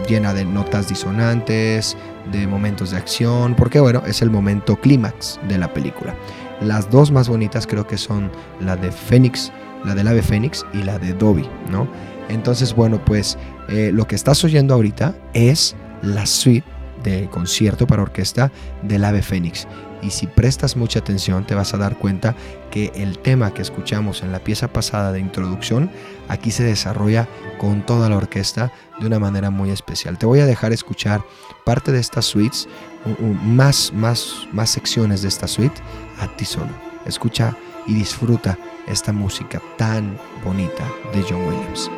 [0.08, 1.96] llena de notas disonantes,
[2.30, 6.14] de momentos de acción, porque bueno, es el momento clímax de la película.
[6.60, 9.52] Las dos más bonitas creo que son la de Fénix,
[9.84, 11.88] la del ave Fénix y la de Dobby, ¿no?
[12.28, 13.36] Entonces, bueno, pues
[13.68, 16.66] eh, lo que estás oyendo ahorita es la suite
[17.02, 18.52] de concierto para orquesta
[18.82, 19.66] del ave Fénix.
[20.02, 22.34] Y si prestas mucha atención te vas a dar cuenta
[22.70, 25.90] que el tema que escuchamos en la pieza pasada de introducción
[26.28, 27.28] aquí se desarrolla
[27.58, 30.18] con toda la orquesta de una manera muy especial.
[30.18, 31.22] Te voy a dejar escuchar
[31.64, 32.68] parte de estas suites,
[33.44, 35.80] más, más, más secciones de esta suite
[36.18, 36.70] a ti solo.
[37.06, 41.90] Escucha y disfruta esta música tan bonita de John Williams.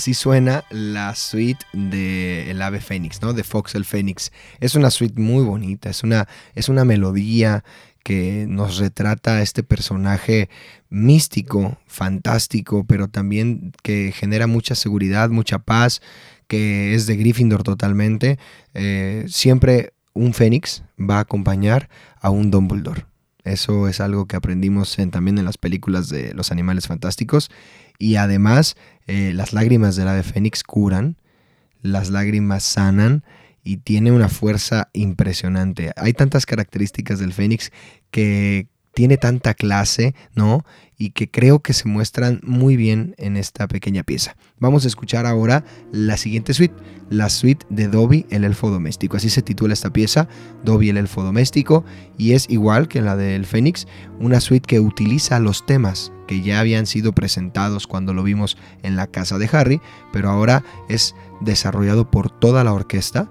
[0.00, 3.34] Así suena la suite de El Ave Fénix, ¿no?
[3.34, 4.32] De Fox el Fénix.
[4.58, 7.64] Es una suite muy bonita, es una, es una melodía
[8.02, 10.48] que nos retrata a este personaje
[10.88, 16.00] místico, fantástico, pero también que genera mucha seguridad, mucha paz,
[16.48, 18.38] que es de Gryffindor totalmente.
[18.72, 21.90] Eh, siempre un Fénix va a acompañar
[22.22, 23.04] a un Dumbledore.
[23.44, 27.50] Eso es algo que aprendimos también en las películas de los animales fantásticos.
[28.00, 28.76] Y además,
[29.06, 31.16] eh, las lágrimas del ave fénix curan,
[31.82, 33.22] las lágrimas sanan
[33.62, 35.92] y tiene una fuerza impresionante.
[35.96, 37.70] Hay tantas características del fénix
[38.10, 40.64] que tiene tanta clase, ¿no?
[40.98, 44.36] Y que creo que se muestran muy bien en esta pequeña pieza.
[44.58, 46.74] Vamos a escuchar ahora la siguiente suite,
[47.08, 49.16] la suite de Dobby, el elfo doméstico.
[49.16, 50.28] Así se titula esta pieza,
[50.62, 51.84] Dobby, el elfo doméstico,
[52.18, 53.86] y es igual que la del Fénix,
[54.18, 58.96] una suite que utiliza los temas que ya habían sido presentados cuando lo vimos en
[58.96, 59.80] la casa de Harry,
[60.12, 63.30] pero ahora es desarrollado por toda la orquesta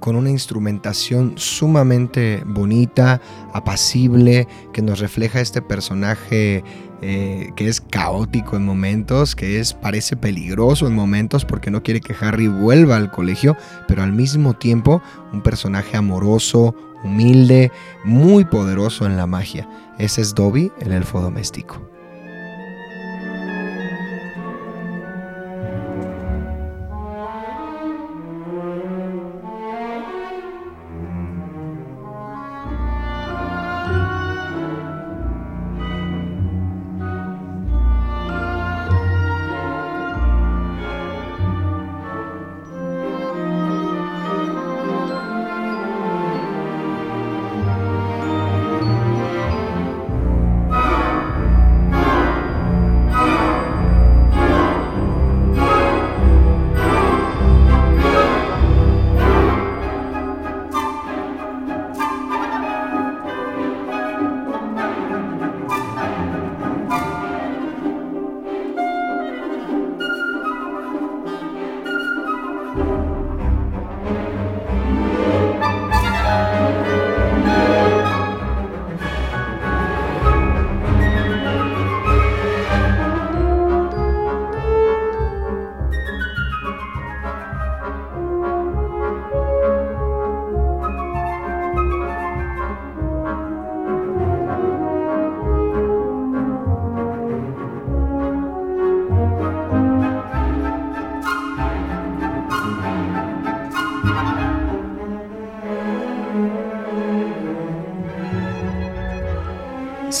[0.00, 3.20] con una instrumentación sumamente bonita,
[3.52, 6.62] apacible, que nos refleja este personaje
[7.02, 12.00] eh, que es caótico en momentos, que es parece peligroso en momentos porque no quiere
[12.00, 16.74] que Harry vuelva al colegio, pero al mismo tiempo un personaje amoroso,
[17.04, 17.70] humilde,
[18.04, 19.68] muy poderoso en la magia.
[19.98, 21.95] Ese es Dobby, el elfo doméstico.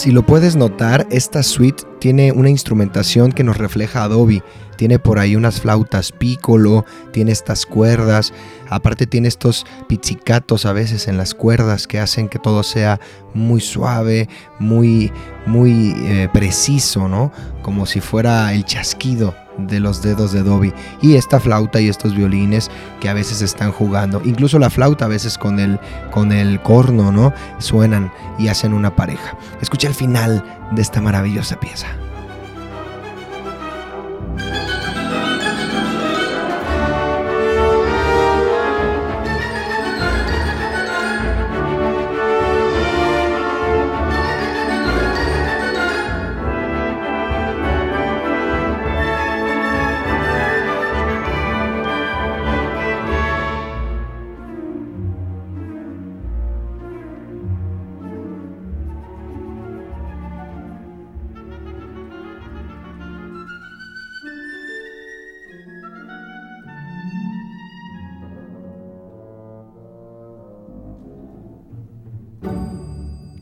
[0.06, 4.40] Si lo puedes notar, esta suite tiene una instrumentación que nos refleja Adobe.
[4.76, 8.32] Tiene por ahí unas flautas piccolo, tiene estas cuerdas,
[8.70, 13.00] aparte tiene estos pizzicatos a veces en las cuerdas que hacen que todo sea
[13.34, 14.28] muy suave,
[14.60, 15.10] muy,
[15.44, 17.32] muy eh, preciso, ¿no?
[17.62, 20.72] Como si fuera el chasquido de los dedos de Dobby.
[21.00, 24.20] Y esta flauta y estos violines que a veces están jugando.
[24.24, 25.78] Incluso la flauta a veces con el
[26.10, 29.36] con el corno no suenan y hacen una pareja.
[29.60, 31.86] Escucha el final de esta maravillosa pieza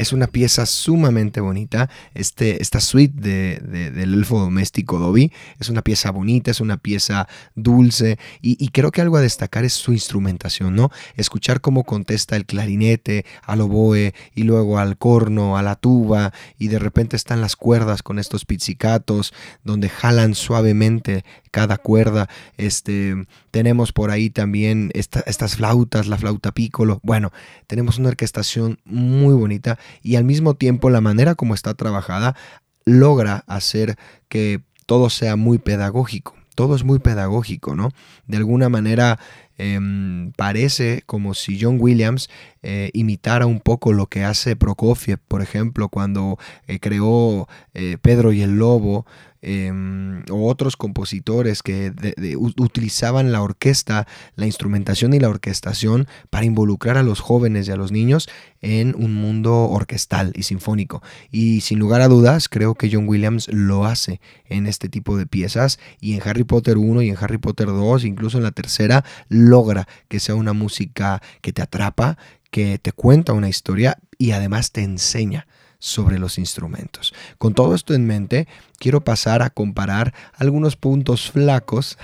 [0.04, 1.88] Es una pieza sumamente bonita.
[2.12, 7.26] Este, esta suite de, del elfo doméstico Dobby es una pieza bonita, es una pieza
[7.54, 10.90] dulce y, creo que algo a destacar es su instrumentación, ¿no?
[11.16, 16.68] Escuchar cómo contesta el clarinete, al oboe y luego al corno, a la tuba y
[16.68, 19.32] de repente están las cuerdas con estos pizzicatos
[19.62, 22.28] donde jalan suavemente cada cuerda.
[22.58, 23.14] Este,
[23.52, 27.00] tenemos por ahí también estas flautas, la flauta piccolo.
[27.04, 27.32] Bueno,
[27.68, 32.36] tenemos una orquestación muy bonita y al mismo tiempo la manera como está trabajada
[32.84, 33.96] logra hacer
[34.28, 36.34] que todo sea muy pedagógico.
[36.54, 37.90] Todo es muy pedagógico, ¿no?
[38.26, 39.18] De alguna manera
[39.58, 42.28] em, parece como si John Williams
[42.62, 48.32] eh, imitara un poco lo que hace Prokofiev, por ejemplo, cuando eh, creó eh, Pedro
[48.32, 49.06] y el Lobo,
[49.46, 51.92] Em, o otros compositores que
[52.56, 57.76] utilizaban la orquesta, la instrumentación y la orquestación para involucrar a los jóvenes y a
[57.76, 58.30] los niños
[58.62, 61.02] en un mundo orquestal y sinfónico.
[61.30, 65.26] Y sin lugar a dudas, creo que John Williams lo hace en este tipo de
[65.26, 69.04] piezas y en Harry Potter 1 y en Harry Potter 2, incluso en la tercera,
[69.48, 72.18] logra que sea una música que te atrapa,
[72.50, 75.46] que te cuenta una historia y además te enseña
[75.78, 77.12] sobre los instrumentos.
[77.36, 81.98] Con todo esto en mente, quiero pasar a comparar algunos puntos flacos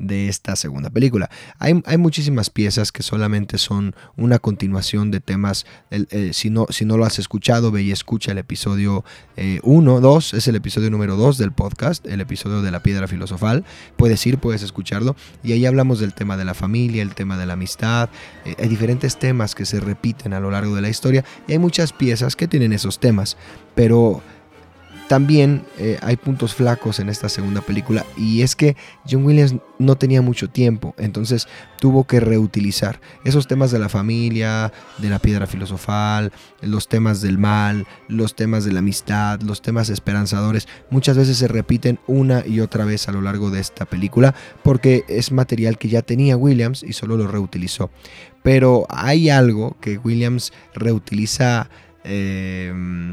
[0.00, 1.30] de esta segunda película.
[1.58, 5.66] Hay, muchísimas piezas que solamente son una continuación de temas.
[5.90, 9.04] Eh, si, no, si no lo has escuchado, ve y escucha el episodio
[9.62, 13.06] 1, eh, 2, es el episodio número 2 del podcast, el episodio de la piedra
[13.06, 13.64] filosofal.
[13.96, 15.14] Puedes ir, puedes escucharlo.
[15.44, 18.08] Y ahí hablamos del tema de la familia, el tema de la amistad.
[18.44, 21.58] Eh, hay diferentes temas que se repiten a lo largo de la historia y hay
[21.58, 23.36] muchas piezas que tienen esos temas.
[23.74, 24.22] Pero
[25.10, 28.76] también eh, hay puntos flacos en esta segunda película y es que
[29.10, 31.48] John Williams no tenía mucho tiempo, entonces
[31.80, 36.30] tuvo que reutilizar esos temas de la familia, de la piedra filosofal,
[36.60, 41.48] los temas del mal, los temas de la amistad, los temas esperanzadores, muchas veces se
[41.48, 45.88] repiten una y otra vez a lo largo de esta película porque es material que
[45.88, 47.90] ya tenía Williams y solo lo reutilizó.
[48.44, 51.68] Pero hay algo que Williams reutiliza
[52.04, 53.09] eh,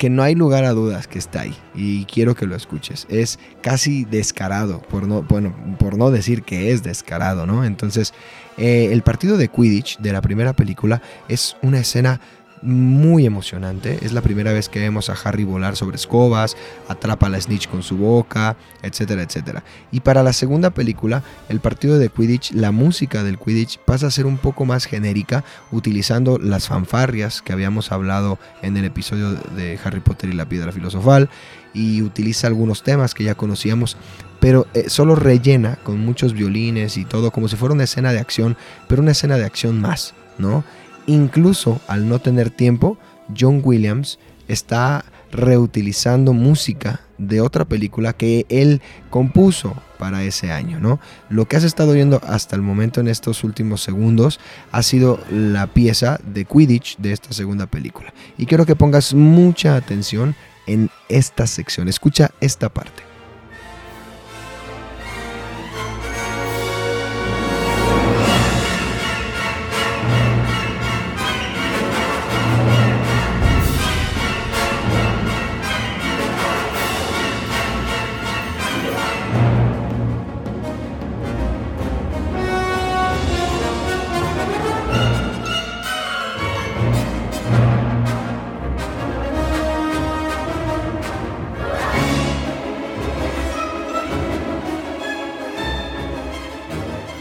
[0.00, 3.06] que no hay lugar a dudas que está ahí y quiero que lo escuches.
[3.10, 7.66] Es casi descarado, por no, bueno, por no decir que es descarado, ¿no?
[7.66, 8.14] Entonces,
[8.56, 12.18] eh, el partido de Quidditch de la primera película es una escena
[12.62, 13.98] muy emocionante.
[14.02, 16.56] Es la primera vez que vemos a Harry volar sobre escobas,
[16.88, 19.64] atrapa a la Snitch con su boca, etcétera, etcétera.
[19.90, 24.10] Y para la segunda película, el partido de Quidditch, la música del Quidditch pasa a
[24.10, 29.78] ser un poco más genérica, utilizando las fanfarrias que habíamos hablado en el episodio de
[29.82, 31.30] Harry Potter y la piedra filosofal,
[31.72, 33.96] y utiliza algunos temas que ya conocíamos,
[34.40, 38.18] pero eh, solo rellena con muchos violines y todo, como si fuera una escena de
[38.18, 38.56] acción,
[38.88, 40.64] pero una escena de acción más, ¿no?
[41.06, 42.98] Incluso al no tener tiempo,
[43.38, 48.80] John Williams está reutilizando música de otra película que él
[49.10, 50.98] compuso para ese año, ¿no?
[51.28, 54.40] Lo que has estado viendo hasta el momento en estos últimos segundos
[54.72, 58.12] ha sido la pieza de Quidditch de esta segunda película.
[58.38, 60.34] Y quiero que pongas mucha atención
[60.66, 61.88] en esta sección.
[61.88, 63.09] Escucha esta parte.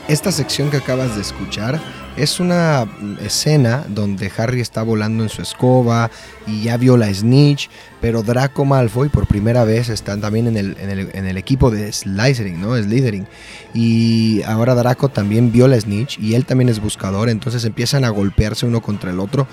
[0.10, 1.80] Esta sección que acabas de escuchar
[2.18, 2.88] es una
[3.22, 6.10] escena donde Harry está volando en su escoba
[6.48, 7.70] y ya vio la Snitch,
[8.02, 12.60] pero Draco Malfoy por primera vez está también en el, en el, equipo de Slytherin,
[12.60, 12.76] ¿no?
[12.76, 13.28] Slytherin.
[13.76, 18.10] Y ahora Draco también vio la Snitch y él también es buscador, entonces empiezan a
[18.10, 19.46] golpearse uno contra el otro,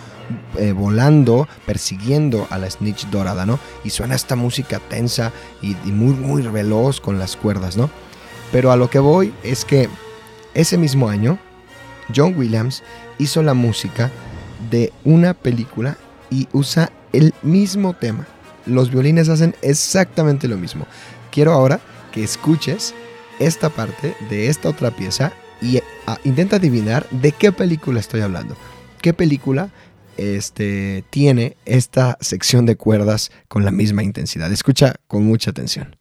[0.56, 3.58] eh, volando, persiguiendo a la Snitch dorada, ¿no?
[3.84, 7.90] Y suena esta música tensa y, y muy, muy veloz con las cuerdas, ¿no?
[8.52, 9.90] Pero a lo que voy es que
[10.56, 11.38] ese mismo año,
[12.14, 12.82] John Williams
[13.18, 14.10] hizo la música
[14.70, 15.96] de una película
[16.30, 18.26] y usa el mismo tema.
[18.64, 20.86] Los violines hacen exactamente lo mismo.
[21.30, 21.78] Quiero ahora
[22.10, 22.94] que escuches
[23.38, 28.56] esta parte de esta otra pieza y ah, intenta adivinar de qué película estoy hablando.
[29.02, 29.70] ¿Qué película
[30.16, 34.50] este, tiene esta sección de cuerdas con la misma intensidad?
[34.50, 35.96] Escucha con mucha atención.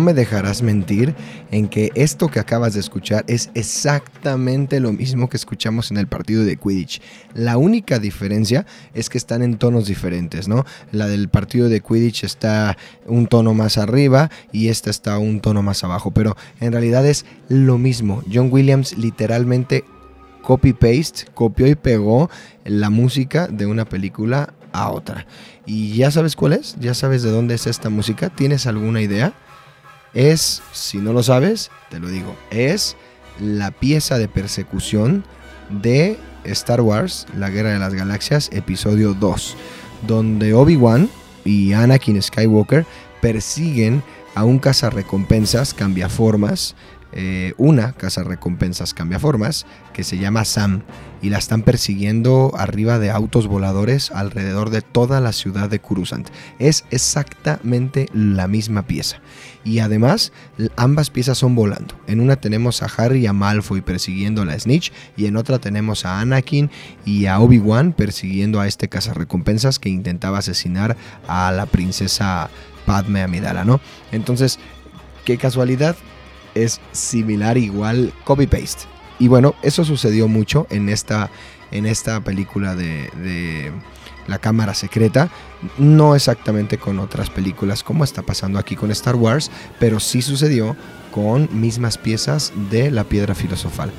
[0.00, 1.14] No me dejarás mentir
[1.50, 6.06] en que esto que acabas de escuchar es exactamente lo mismo que escuchamos en el
[6.06, 7.02] partido de Quidditch.
[7.34, 10.64] La única diferencia es que están en tonos diferentes, ¿no?
[10.90, 15.62] La del partido de Quidditch está un tono más arriba y esta está un tono
[15.62, 18.22] más abajo, pero en realidad es lo mismo.
[18.32, 19.84] John Williams literalmente
[20.40, 22.30] copy-paste, copió y pegó
[22.64, 25.26] la música de una película a otra.
[25.66, 26.76] ¿Y ya sabes cuál es?
[26.80, 28.30] ¿Ya sabes de dónde es esta música?
[28.30, 29.34] ¿Tienes alguna idea?
[30.14, 32.96] Es, si no lo sabes, te lo digo, es
[33.40, 35.24] la pieza de persecución
[35.68, 39.56] de Star Wars, La Guerra de las Galaxias, episodio 2,
[40.06, 41.08] donde Obi-Wan
[41.44, 42.86] y Anakin Skywalker
[43.20, 44.02] persiguen
[44.34, 46.74] a un cazarrecompensas cambiaformas
[47.12, 49.66] eh, una casa recompensas cambiaformas
[50.04, 50.82] se llama Sam
[51.22, 56.28] y la están persiguiendo arriba de autos voladores alrededor de toda la ciudad de Coruscant.
[56.58, 59.20] Es exactamente la misma pieza.
[59.62, 60.32] Y además,
[60.76, 61.94] ambas piezas son volando.
[62.06, 65.58] En una tenemos a Harry y a Malfoy persiguiendo a la Snitch y en otra
[65.58, 66.70] tenemos a Anakin
[67.04, 70.96] y a Obi-Wan persiguiendo a este recompensas que intentaba asesinar
[71.28, 72.50] a la princesa
[72.86, 73.80] Padme Amidala, ¿no?
[74.12, 74.58] Entonces,
[75.24, 75.96] qué casualidad
[76.54, 78.89] es similar, igual, copy-paste.
[79.20, 81.30] Y bueno, eso sucedió mucho en esta,
[81.70, 83.70] en esta película de,
[84.26, 85.28] La Cámara Secreta.
[85.76, 90.74] No exactamente con otras películas como está pasando aquí con Star Wars, pero sí sucedió
[91.12, 93.92] con mismas piezas de La Piedra Filosofal.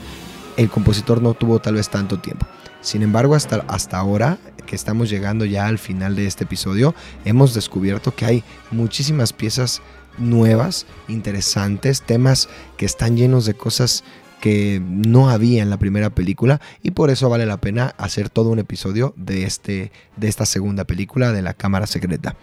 [0.58, 2.48] El compositor no tuvo tal vez tanto tiempo.
[2.82, 6.96] Sin embargo, hasta, hasta ahora que estamos llegando ya al final de este episodio,
[7.26, 9.84] hemos descubierto que hay muchísimas piezas
[10.18, 14.04] nuevas, interesantes, temas que están llenos de cosas
[14.42, 18.50] que no había en la primera película y por eso vale la pena hacer todo
[18.50, 22.36] un episodio de, este, de esta segunda película de la Cámara Secreta.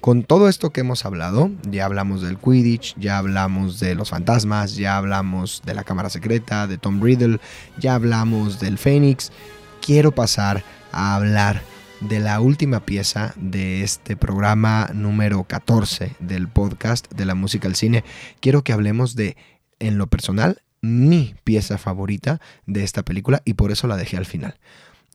[0.00, 4.76] Con todo esto que hemos hablado, ya hablamos del Quidditch, ya hablamos de los fantasmas,
[4.76, 7.40] ya hablamos de la Cámara Secreta, de Tom Riddle,
[7.78, 9.32] ya hablamos del Fénix,
[9.80, 11.62] quiero pasar a hablar
[12.00, 17.74] de la última pieza de este programa número 14 del podcast de la música al
[17.74, 18.04] cine.
[18.40, 19.36] Quiero que hablemos de,
[19.78, 24.26] en lo personal, mi pieza favorita de esta película y por eso la dejé al
[24.26, 24.58] final.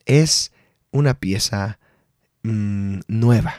[0.06, 0.52] Es
[0.90, 1.78] una pieza
[2.42, 3.54] mm, nueva,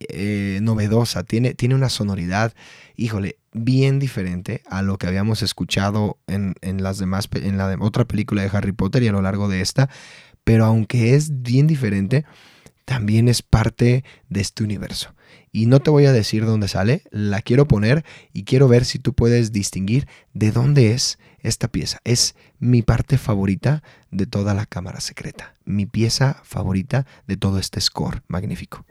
[0.00, 2.54] eh, novedosa, tiene, tiene una sonoridad,
[2.96, 8.04] híjole, bien diferente a lo que habíamos escuchado en, en las demás, en la otra
[8.04, 9.88] película de Harry Potter y a lo largo de esta
[10.46, 12.24] pero aunque es bien diferente,
[12.84, 15.12] también es parte de este universo.
[15.52, 18.98] Y no te voy a decir dónde sale, la quiero poner y quiero ver si
[18.98, 22.00] tú puedes distinguir de dónde es esta pieza.
[22.04, 27.80] Es mi parte favorita de toda la cámara secreta, mi pieza favorita de todo este
[27.80, 28.84] score magnífico.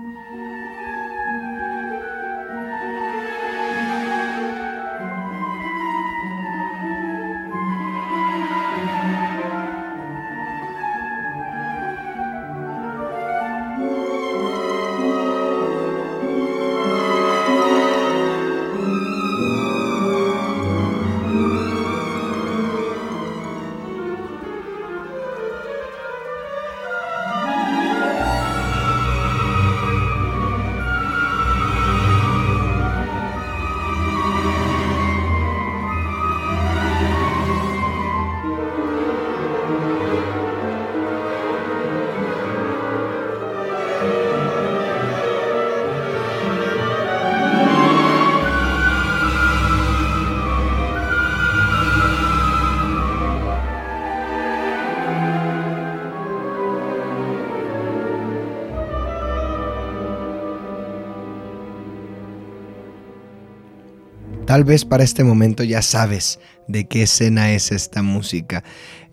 [64.56, 66.40] Tal vez para este momento ya sabes
[66.70, 68.64] de qué escena es esta música.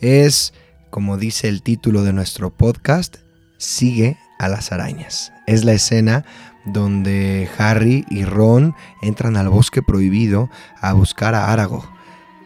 [0.00, 0.54] Es,
[0.88, 3.16] como dice el título de nuestro podcast,
[3.58, 5.32] Sigue a las arañas.
[5.48, 6.24] Es la escena
[6.64, 10.48] donde Harry y Ron entran al bosque prohibido
[10.80, 11.90] a buscar a Aragog,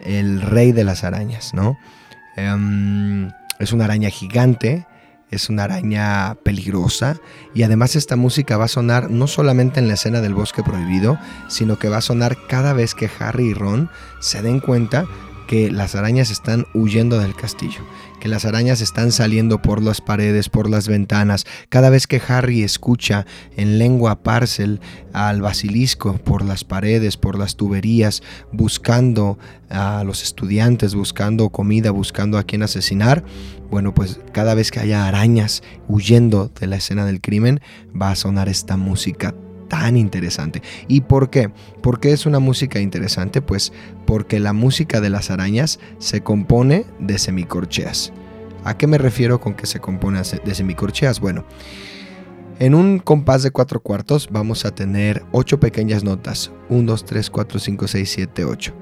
[0.03, 1.77] el rey de las arañas, ¿no?
[2.35, 4.87] Em, es una araña gigante
[5.31, 7.19] es una araña peligrosa.
[7.55, 11.19] Y además esta música va a sonar no solamente en la escena del bosque prohibido,
[11.49, 15.07] sino que va a sonar cada vez que Harry y Ron se den cuenta
[15.47, 17.81] que las arañas están huyendo del castillo,
[18.21, 21.47] que las arañas están saliendo por las paredes, por las ventanas.
[21.69, 23.27] Cada vez que Harry escucha
[23.57, 24.81] en lengua parcel
[25.13, 28.23] al basilisco por las paredes, por las tuberías,
[28.53, 29.39] buscando
[29.71, 33.25] a los estudiantes, buscando comida, buscando a quien asesinar,
[33.71, 37.61] bueno, pues cada vez que haya arañas huyendo de la escena del crimen,
[38.01, 39.35] va a sonar esta música
[39.69, 40.63] tan interesante.
[40.89, 41.51] ¿Y por qué?
[41.83, 43.43] ¿Por qué es una música interesante?
[43.43, 43.73] Pues
[44.07, 48.13] porque la música de las arañas se compone de semicorcheas.
[48.65, 51.21] ¿A qué me refiero con que se compone de semicorcheas?
[51.21, 51.45] Bueno,
[52.59, 56.51] en un compás de cuatro cuartos vamos a tener ocho pequeñas notas.
[56.71, 58.75] 1, 2, 3, 4, 5, 6, 7, 8.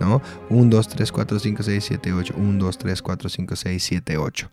[0.00, 0.22] ¿no?
[0.48, 2.34] 1, 2, 3, 4, 5, 6, 7, 8.
[2.36, 4.50] 1, 2, 3, 4, 5, 6, 7, 8.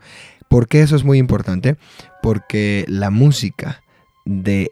[0.50, 1.78] ¿Por qué eso es muy importante?
[2.22, 3.82] Porque la música
[4.26, 4.72] de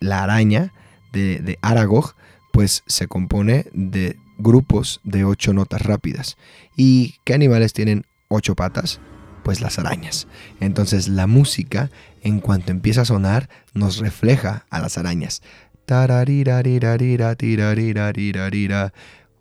[0.00, 0.72] la araña,
[1.12, 2.14] de, de Aragog,
[2.52, 6.36] pues se compone de grupos de ocho notas rápidas.
[6.76, 9.00] ¿Y qué animales tienen ocho patas?
[9.42, 10.26] Pues las arañas.
[10.60, 11.90] Entonces la música,
[12.22, 15.42] en cuanto empieza a sonar, nos refleja a las arañas.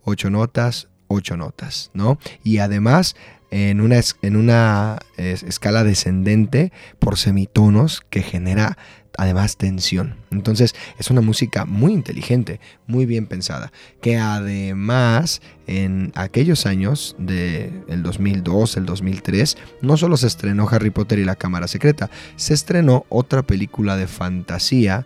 [0.06, 2.18] Ocho notas, ocho notas, ¿no?
[2.44, 3.16] Y además
[3.54, 8.80] en una, en una escala descendente por semitonos que genera
[9.16, 10.16] además tensión.
[10.32, 17.84] Entonces es una música muy inteligente, muy bien pensada, que además en aquellos años del
[17.88, 22.56] el 2002, el 2003, no solo se estrenó Harry Potter y la Cámara Secreta, se
[22.56, 25.06] estrenó otra película de fantasía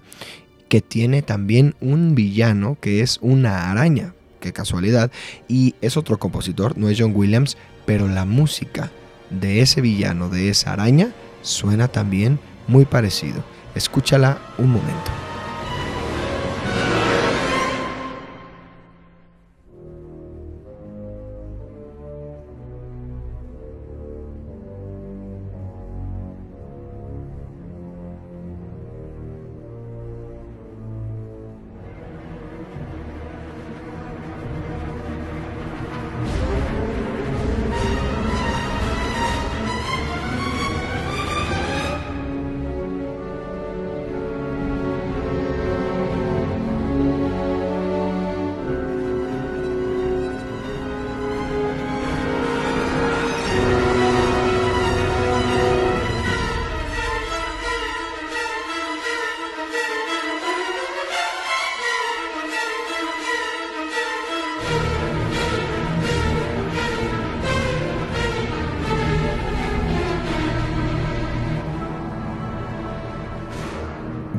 [0.70, 5.12] que tiene también un villano que es una araña, qué casualidad,
[5.50, 8.91] y es otro compositor, no es John Williams, pero la música
[9.29, 13.43] de ese villano, de esa araña, suena también muy parecido.
[13.75, 15.26] Escúchala un momento.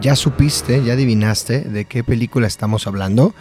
[0.08, 3.34] ¿Ya supiste, ya adivinaste de qué película estamos hablando?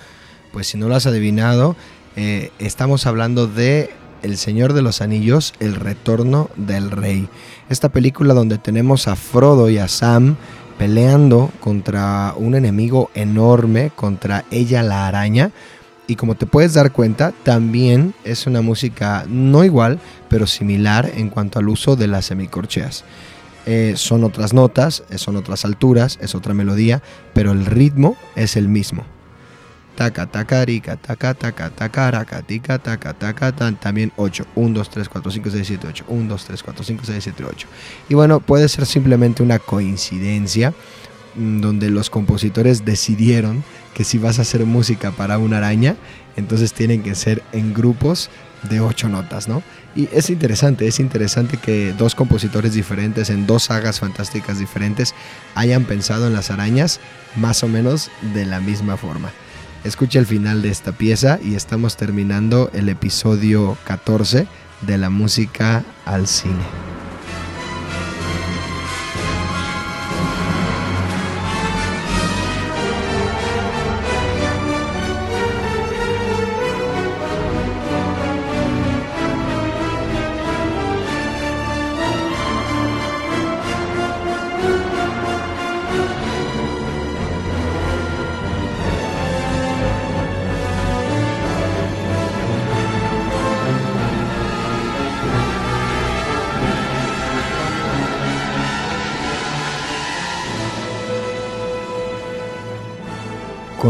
[0.52, 1.78] Pues si no lo has adivinado,
[2.18, 3.92] eh, estamos hablando de
[4.22, 7.30] El Señor de los Anillos, El Retorno del Rey.
[7.70, 10.36] Esta película donde tenemos a Frodo y a Sam
[10.78, 15.52] peleando contra un enemigo enorme, contra ella la araña.
[16.06, 21.30] Y como te puedes dar cuenta, también es una música no igual, pero similar en
[21.30, 23.06] cuanto al uso de las semicorcheas.
[23.70, 27.04] Eh, son otras notas, son otras alturas, es otra melodía,
[27.34, 29.04] pero el ritmo es el mismo.
[29.98, 31.36] Taca, taca, taca,
[32.44, 34.46] tica, taca, taca, tan, también 8.
[34.56, 36.06] 1, 2, 3, 4, 5, 6, 7, 8.
[36.08, 37.68] 1, 2, 3, 4, 5, 6, 7, 8.
[38.08, 40.74] Y bueno, puede ser simplemente una coincidencia
[41.36, 43.66] mm, donde los compositores decidieron
[43.98, 45.96] que si vas a hacer música para una araña,
[46.36, 48.30] entonces tienen que ser en grupos
[48.70, 49.64] de ocho notas, ¿no?
[49.96, 55.16] Y es interesante, es interesante que dos compositores diferentes en dos sagas fantásticas diferentes
[55.56, 57.00] hayan pensado en las arañas
[57.38, 59.32] más o menos de la misma forma.
[59.84, 64.46] Escucha el final de esta pieza y estamos terminando el episodio 14
[64.82, 66.97] de la música al cine.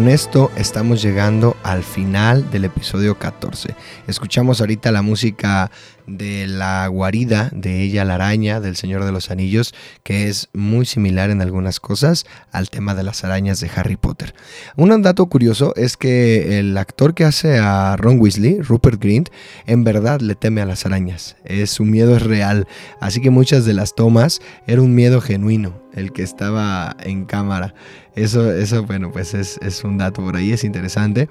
[0.07, 3.75] Con esto estamos llegando al final del episodio 14.
[4.07, 5.69] Escuchamos ahorita la música
[6.05, 10.85] de la guarida de ella la araña del Señor de los Anillos, que es muy
[10.85, 14.33] similar en algunas cosas al tema de las arañas de Harry Potter.
[14.77, 19.27] Un dato curioso es que el actor que hace a Ron Weasley, Rupert Grint,
[19.65, 21.35] en verdad le teme a las arañas.
[21.43, 22.65] Es, su miedo es real,
[23.01, 27.73] así que muchas de las tomas era un miedo genuino el que estaba en cámara.
[28.17, 31.29] Eso, eso bueno, pues es, es un dato por ahí, es interesante.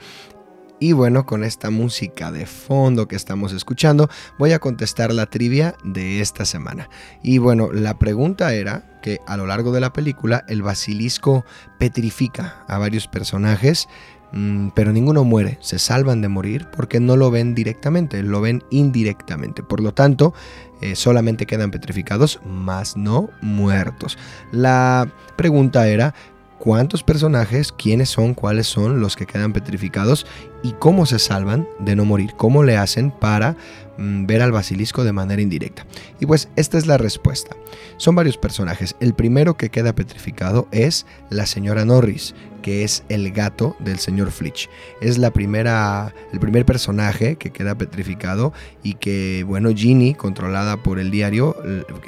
[0.79, 4.09] Y bueno, con esta música de fondo que estamos escuchando,
[4.39, 6.89] voy a contestar la trivia de esta semana.
[7.25, 11.45] Y bueno, la pregunta era que a lo largo de la película el basilisco
[11.79, 13.89] petrifica a varios personajes,
[14.33, 18.63] mm, pero ninguno muere, se salvan de morir porque no lo ven directamente, lo ven
[18.71, 19.63] indirectamente.
[19.63, 20.35] Por lo tanto,
[20.83, 24.19] eh, solamente quedan petrificados, más no muertos.
[24.53, 26.15] La pregunta era,
[26.59, 30.27] ¿cuántos personajes, quiénes son, cuáles son los que quedan petrificados
[30.63, 32.35] y cómo se salvan de no morir?
[32.37, 33.57] ¿Cómo le hacen para
[33.99, 35.87] mm, ver al basilisco de manera indirecta?
[36.21, 37.57] Y pues esta es la respuesta.
[37.97, 38.97] Son varios personajes.
[39.01, 42.35] El primero que queda petrificado es la señora Norris,
[42.67, 44.69] que es el gato del señor Flitch.
[45.01, 48.53] Es la primera, el primer personaje que queda petrificado
[48.83, 51.57] y que, bueno, Ginny, controlada por el diario,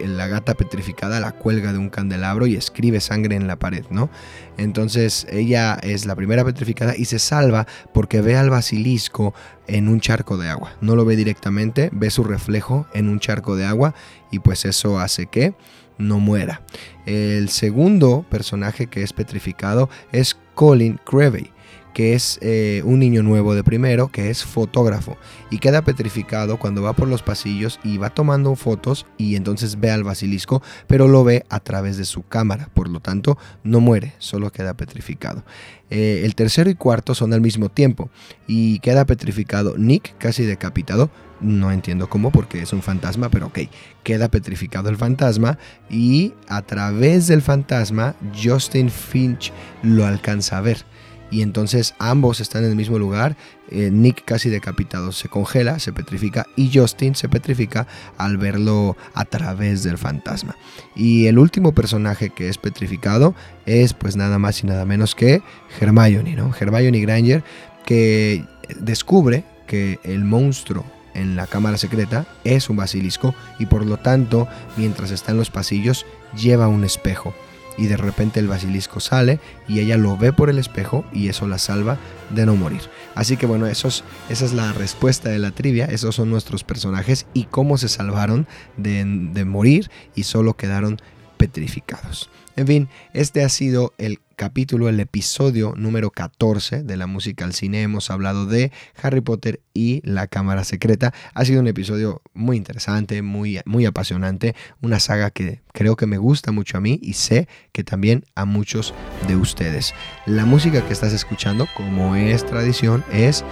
[0.01, 4.11] la gata petrificada la cuelga de un candelabro y escribe sangre en la pared, ¿no?
[4.59, 9.32] Entonces ella es la primera petrificada y se salva porque ve al basilisco
[9.68, 10.76] en un charco de agua.
[10.80, 13.94] No lo ve directamente, ve su reflejo en un charco de agua
[14.30, 15.54] y pues eso hace que
[15.96, 16.62] no muera.
[17.06, 21.52] El segundo personaje que es petrificado es Colin Crevey,
[21.99, 25.16] que es eh, un niño nuevo de primero, que es fotógrafo
[25.51, 29.90] y queda petrificado cuando va por los pasillos y va tomando fotos y entonces ve
[29.90, 34.14] al basilisco, pero lo ve a través de su cámara, por lo tanto no muere,
[34.18, 35.42] solo queda petrificado.
[35.90, 38.11] Eh, el tercero y cuarto son al mismo tiempo
[38.46, 43.59] y queda petrificado Nick, casi decapitado, no entiendo cómo porque es un fantasma, pero ok,
[44.05, 45.59] queda petrificado el fantasma
[45.90, 50.84] y a través del fantasma Justin Finch lo alcanza a ver.
[51.30, 53.36] Y entonces ambos están en el mismo lugar.
[53.70, 59.24] Eh, Nick casi decapitado se congela, se petrifica y Justin se petrifica al verlo a
[59.24, 60.56] través del fantasma.
[60.96, 63.34] Y el último personaje que es petrificado
[63.66, 65.42] es pues nada más y nada menos que
[65.80, 66.54] Hermione, ¿no?
[66.58, 67.44] Hermione Granger
[67.84, 68.44] que
[68.80, 74.48] descubre que el monstruo en la cámara secreta es un basilisco y por lo tanto
[74.76, 76.06] mientras está en los pasillos
[76.36, 77.34] lleva un espejo
[77.78, 81.46] y de repente el basilisco sale y ella lo ve por el espejo y eso
[81.46, 81.96] la salva
[82.30, 82.82] de no morir.
[83.14, 83.88] Así que bueno, esa
[84.28, 89.04] es la respuesta de la trivia, esos son nuestros personajes y cómo se salvaron de,
[89.32, 90.98] de morir y solo quedaron
[91.39, 92.28] petrificados.
[92.57, 97.55] En fin, este ha sido el capítulo, el episodio número 14 de la música al
[97.55, 97.82] cine.
[97.82, 101.14] Hemos hablado de Harry Potter y la Cámara Secreta.
[101.34, 106.18] Ha sido un episodio muy interesante, muy, muy apasionante, una saga que creo que me
[106.18, 108.93] gusta mucho a mí y sé que también a muchos
[109.28, 109.95] de ustedes.
[110.26, 113.45] La música que estás escuchando, como es tradición, es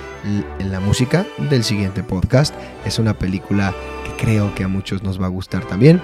[0.59, 2.55] la música del siguiente podcast.
[2.85, 3.73] Es una película
[4.05, 6.01] que creo que a muchos nos va a gustar también.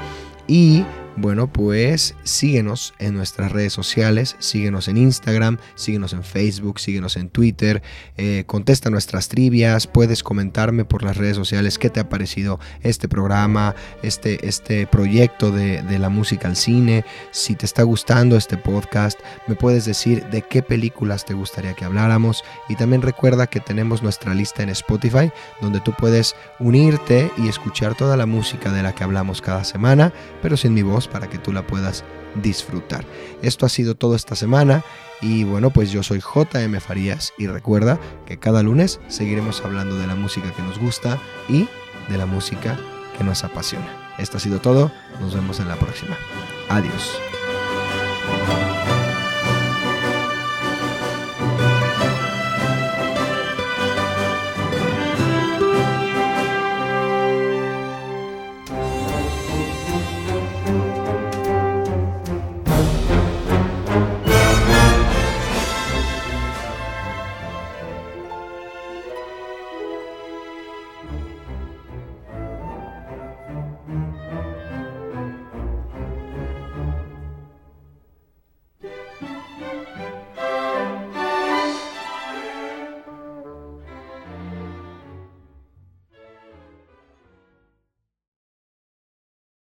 [0.47, 0.85] Y
[1.17, 7.29] bueno, pues síguenos en nuestras redes sociales, síguenos en Instagram, síguenos en Facebook, síguenos en
[7.29, 7.83] Twitter,
[8.17, 13.09] eh, contesta nuestras trivias, puedes comentarme por las redes sociales qué te ha parecido este
[13.09, 18.57] programa, este, este proyecto de, de la música al cine, si te está gustando este
[18.57, 23.61] podcast, me puedes decir de qué películas te gustaría que habláramos y también recuerda que
[23.61, 28.83] tenemos nuestra lista en Spotify donde tú puedes unirte y escuchar toda la música de
[28.83, 33.05] la que hablamos cada semana, pero sin mi voz para que tú la puedas disfrutar.
[33.43, 34.85] Esto ha sido todo esta semana
[35.21, 40.07] y bueno, pues yo soy JM Farías y recuerda que cada lunes seguiremos hablando de
[40.07, 41.69] la música que nos gusta y
[42.09, 42.79] de la música
[43.17, 44.15] que nos apasiona.
[44.19, 44.91] Esto ha sido todo,
[45.21, 46.17] nos vemos en la próxima.
[46.69, 47.32] Adiós.